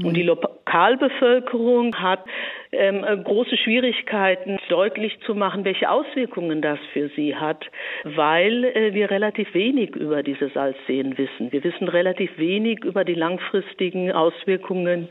Und 0.05 0.15
die 0.15 0.23
Lokalbevölkerung 0.71 1.97
hat 1.97 2.25
ähm, 2.73 3.03
äh, 3.03 3.17
große 3.17 3.57
Schwierigkeiten, 3.57 4.59
deutlich 4.69 5.19
zu 5.27 5.35
machen, 5.35 5.65
welche 5.65 5.91
Auswirkungen 5.91 6.63
das 6.63 6.79
für 6.93 7.11
sie 7.17 7.35
hat, 7.35 7.65
weil 8.05 8.65
äh, 8.65 8.95
wir 8.95 9.11
relativ 9.11 9.53
wenig 9.55 9.97
über 9.97 10.23
diese 10.23 10.49
Salzseen 10.51 11.19
wissen. 11.19 11.51
Wir 11.51 11.65
wissen 11.65 11.89
relativ 11.89 12.39
wenig 12.39 12.85
über 12.85 13.05
die 13.05 13.15
langfristigen 13.15 14.13
Auswirkungen 14.13 15.09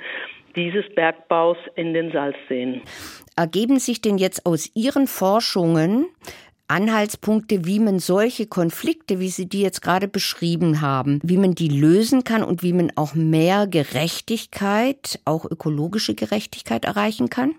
dieses 0.55 0.85
Bergbaus 0.95 1.57
in 1.75 1.93
den 1.93 2.11
Salzseen. 2.11 2.81
Ergeben 3.35 3.79
sich 3.79 4.01
denn 4.01 4.17
jetzt 4.17 4.45
aus 4.45 4.71
Ihren 4.75 5.07
Forschungen 5.07 6.05
Anhaltspunkte, 6.69 7.65
wie 7.65 7.79
man 7.79 7.99
solche 7.99 8.47
Konflikte, 8.47 9.19
wie 9.19 9.29
Sie 9.29 9.49
die 9.49 9.61
jetzt 9.61 9.81
gerade 9.81 10.07
beschrieben 10.07 10.81
haben, 10.81 11.19
wie 11.23 11.37
man 11.37 11.55
die 11.55 11.69
lösen 11.69 12.23
kann 12.23 12.43
und 12.43 12.63
wie 12.63 12.73
man 12.73 12.91
auch 12.95 13.15
mehr 13.15 13.67
Gerechtigkeit, 13.67 15.19
auch 15.25 15.45
ökologische 15.45 16.15
Gerechtigkeit 16.15 16.85
erreichen 16.85 17.29
kann? 17.29 17.55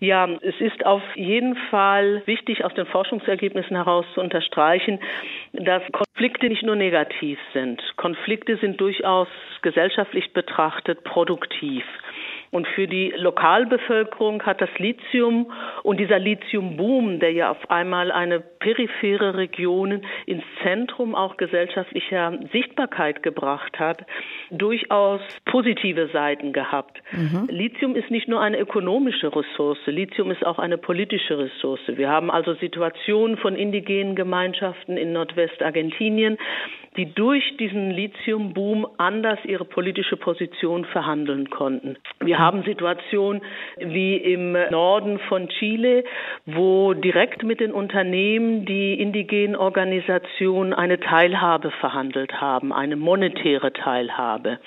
Ja, 0.00 0.28
es 0.42 0.54
ist 0.60 0.84
auf 0.84 1.02
jeden 1.14 1.56
Fall 1.70 2.22
wichtig, 2.26 2.64
aus 2.64 2.74
den 2.74 2.86
Forschungsergebnissen 2.86 3.76
heraus 3.76 4.04
zu 4.14 4.20
unterstreichen, 4.20 4.98
dass 5.52 5.82
Konflikte 5.92 6.48
nicht 6.48 6.62
nur 6.62 6.76
negativ 6.76 7.38
sind. 7.52 7.82
Konflikte 7.96 8.56
sind 8.58 8.80
durchaus 8.80 9.28
gesellschaftlich 9.62 10.32
betrachtet 10.32 11.04
produktiv. 11.04 11.84
Und 12.50 12.66
für 12.68 12.86
die 12.86 13.12
Lokalbevölkerung 13.16 14.42
hat 14.42 14.60
das 14.60 14.70
Lithium 14.78 15.52
und 15.82 15.98
dieser 15.98 16.18
Lithiumboom, 16.18 17.18
der 17.20 17.32
ja 17.32 17.50
auf 17.50 17.70
einmal 17.70 18.12
eine 18.12 18.40
periphere 18.40 19.36
Region 19.36 20.02
ins 20.26 20.44
Zentrum 20.62 21.14
auch 21.14 21.36
gesellschaftlicher 21.36 22.38
Sichtbarkeit 22.52 23.22
gebracht 23.22 23.78
hat, 23.78 24.04
durchaus 24.50 25.20
positive 25.44 26.08
Seiten 26.12 26.52
gehabt. 26.52 27.02
Mhm. 27.12 27.48
Lithium 27.48 27.96
ist 27.96 28.10
nicht 28.10 28.28
nur 28.28 28.40
eine 28.40 28.58
ökonomische 28.58 29.34
Ressource, 29.34 29.78
Lithium 29.86 30.30
ist 30.30 30.44
auch 30.44 30.58
eine 30.58 30.78
politische 30.78 31.38
Ressource. 31.38 31.80
Wir 31.86 32.08
haben 32.08 32.30
also 32.30 32.54
Situationen 32.54 33.36
von 33.36 33.56
indigenen 33.56 34.14
Gemeinschaften 34.14 34.96
in 34.96 35.12
Nordwestargentinien, 35.12 36.38
die 36.96 37.12
durch 37.12 37.56
diesen 37.58 37.90
Lithiumboom 37.90 38.86
anders 38.96 39.38
ihre 39.44 39.64
politische 39.64 40.16
Position 40.16 40.84
verhandeln 40.84 41.50
konnten. 41.50 41.96
Wir 42.20 42.38
haben 42.38 42.62
Situationen 42.62 43.42
wie 43.78 44.16
im 44.16 44.52
Norden 44.70 45.18
von 45.28 45.48
Chile, 45.48 46.04
wo 46.46 46.94
direkt 46.94 47.42
mit 47.42 47.60
den 47.60 47.72
Unternehmen 47.72 48.64
die 48.64 48.94
indigenen 48.94 49.56
Organisationen 49.56 50.72
eine 50.72 50.98
Teilhabe 50.98 51.70
verhandelt 51.70 52.40
haben, 52.40 52.72
eine 52.72 52.96
monetäre 52.96 53.72
Teilhabe. 53.72 54.58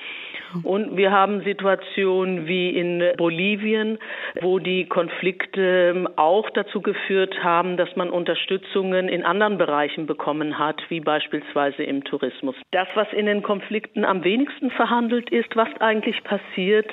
Und 0.63 0.97
wir 0.97 1.12
haben 1.12 1.43
Situationen 1.43 2.47
wie 2.47 2.69
in 2.69 3.03
Bolivien, 3.17 3.97
wo 4.41 4.59
die 4.59 4.85
Konflikte 4.88 6.07
auch 6.15 6.49
dazu 6.51 6.81
geführt 6.81 7.43
haben, 7.43 7.77
dass 7.77 7.95
man 7.95 8.09
Unterstützungen 8.09 9.09
in 9.09 9.23
anderen 9.23 9.57
Bereichen 9.57 10.05
bekommen 10.05 10.57
hat, 10.57 10.81
wie 10.89 10.99
beispielsweise 10.99 11.83
im 11.83 12.03
Tourismus. 12.03 12.55
Das, 12.71 12.88
was 12.95 13.07
in 13.13 13.25
den 13.25 13.43
Konflikten 13.43 14.05
am 14.05 14.23
wenigsten 14.23 14.71
verhandelt 14.71 15.29
ist, 15.29 15.55
was 15.55 15.69
eigentlich 15.79 16.23
passiert, 16.23 16.91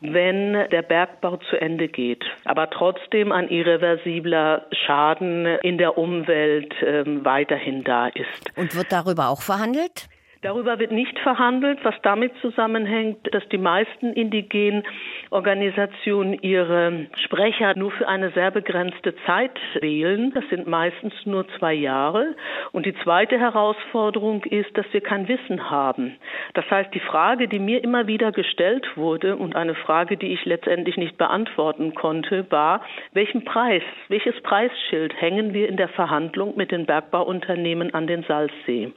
wenn 0.00 0.52
der 0.70 0.82
Bergbau 0.82 1.38
zu 1.48 1.60
Ende 1.60 1.88
geht, 1.88 2.24
aber 2.44 2.68
trotzdem 2.68 3.32
ein 3.32 3.48
irreversibler 3.48 4.66
Schaden 4.72 5.46
in 5.62 5.78
der 5.78 5.96
Umwelt 5.96 6.74
äh, 6.82 7.04
weiterhin 7.24 7.84
da 7.84 8.08
ist. 8.08 8.56
Und 8.56 8.74
wird 8.76 8.92
darüber 8.92 9.28
auch 9.28 9.40
verhandelt? 9.40 10.08
Darüber 10.44 10.78
wird 10.78 10.92
nicht 10.92 11.18
verhandelt, 11.20 11.78
was 11.84 11.94
damit 12.02 12.30
zusammenhängt, 12.42 13.16
dass 13.32 13.48
die 13.48 13.56
meisten 13.56 14.12
indigenen 14.12 14.82
Organisationen 15.30 16.34
ihre 16.42 17.06
Sprecher 17.24 17.72
nur 17.78 17.90
für 17.92 18.06
eine 18.06 18.30
sehr 18.32 18.50
begrenzte 18.50 19.14
Zeit 19.24 19.58
wählen. 19.80 20.32
Das 20.34 20.44
sind 20.50 20.66
meistens 20.66 21.14
nur 21.24 21.48
zwei 21.58 21.72
Jahre. 21.72 22.36
Und 22.72 22.84
die 22.84 22.94
zweite 23.02 23.38
Herausforderung 23.38 24.44
ist, 24.44 24.76
dass 24.76 24.84
wir 24.92 25.00
kein 25.00 25.28
Wissen 25.28 25.70
haben. 25.70 26.16
Das 26.52 26.70
heißt, 26.70 26.92
die 26.92 27.00
Frage, 27.00 27.48
die 27.48 27.58
mir 27.58 27.82
immer 27.82 28.06
wieder 28.06 28.30
gestellt 28.30 28.86
wurde 28.98 29.36
und 29.36 29.56
eine 29.56 29.74
Frage, 29.74 30.18
die 30.18 30.34
ich 30.34 30.44
letztendlich 30.44 30.98
nicht 30.98 31.16
beantworten 31.16 31.94
konnte, 31.94 32.44
war, 32.50 32.82
welchen 33.14 33.46
Preis, 33.46 33.82
welches 34.08 34.38
Preisschild 34.42 35.18
hängen 35.18 35.54
wir 35.54 35.70
in 35.70 35.78
der 35.78 35.88
Verhandlung 35.88 36.54
mit 36.54 36.70
den 36.70 36.84
Bergbauunternehmen 36.84 37.94
an 37.94 38.06
den 38.06 38.24
Salzsee? 38.24 38.92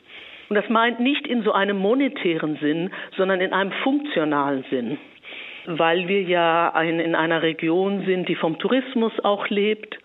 Und 0.50 0.56
das 0.56 0.70
meint 0.70 1.00
nicht 1.00 1.28
in 1.28 1.44
so 1.44 1.52
einem 1.52 1.78
monetären 1.78 2.58
Sinn, 2.62 2.92
sondern 3.18 3.42
in 3.42 3.54
einem 3.54 3.72
funktionalen 3.84 4.64
Sinn, 4.70 4.98
weil 5.66 6.08
wir 6.08 6.22
ja 6.22 6.74
ein, 6.74 7.00
in 7.00 7.16
einer 7.16 7.42
Region 7.42 8.06
sind, 8.06 8.30
die 8.30 8.36
vom 8.36 8.58
Tourismus 8.58 9.12
auch 9.24 9.50
lebt, 9.50 9.98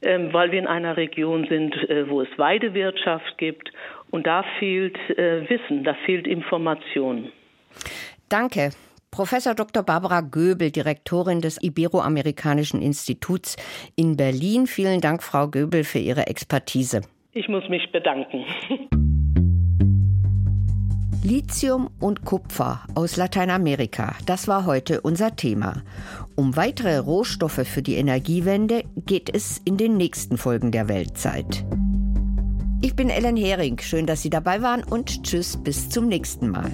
äh, 0.00 0.18
weil 0.32 0.52
wir 0.52 0.58
in 0.58 0.66
einer 0.66 0.96
Region 0.96 1.46
sind, 1.48 1.74
äh, 1.90 2.08
wo 2.08 2.20
es 2.20 2.28
Weidewirtschaft 2.36 3.36
gibt. 3.38 3.72
Und 4.10 4.26
da 4.26 4.44
fehlt 4.58 4.96
äh, 5.10 5.48
Wissen, 5.48 5.84
da 5.84 5.94
fehlt 6.06 6.26
Information. 6.26 7.32
Danke. 8.28 8.70
Professor 9.10 9.56
Dr. 9.56 9.82
Barbara 9.82 10.20
Göbel, 10.20 10.70
Direktorin 10.70 11.40
des 11.40 11.60
Iberoamerikanischen 11.60 12.80
Instituts 12.80 13.56
in 13.96 14.16
Berlin. 14.16 14.68
Vielen 14.68 15.00
Dank, 15.00 15.24
Frau 15.24 15.48
Göbel, 15.48 15.82
für 15.82 15.98
Ihre 15.98 16.28
Expertise. 16.28 17.00
Ich 17.32 17.48
muss 17.48 17.68
mich 17.68 17.90
bedanken. 17.90 18.44
Lithium 21.30 21.90
und 22.00 22.24
Kupfer 22.24 22.80
aus 22.96 23.16
Lateinamerika, 23.16 24.16
das 24.26 24.48
war 24.48 24.66
heute 24.66 25.00
unser 25.00 25.36
Thema. 25.36 25.84
Um 26.34 26.56
weitere 26.56 26.98
Rohstoffe 26.98 27.68
für 27.68 27.82
die 27.82 27.94
Energiewende 27.94 28.82
geht 29.06 29.32
es 29.32 29.60
in 29.64 29.76
den 29.76 29.96
nächsten 29.96 30.38
Folgen 30.38 30.72
der 30.72 30.88
Weltzeit. 30.88 31.64
Ich 32.82 32.96
bin 32.96 33.10
Ellen 33.10 33.36
Hering, 33.36 33.78
schön, 33.78 34.06
dass 34.06 34.22
Sie 34.22 34.30
dabei 34.30 34.60
waren 34.60 34.82
und 34.82 35.22
tschüss 35.22 35.56
bis 35.56 35.88
zum 35.88 36.08
nächsten 36.08 36.48
Mal. 36.48 36.72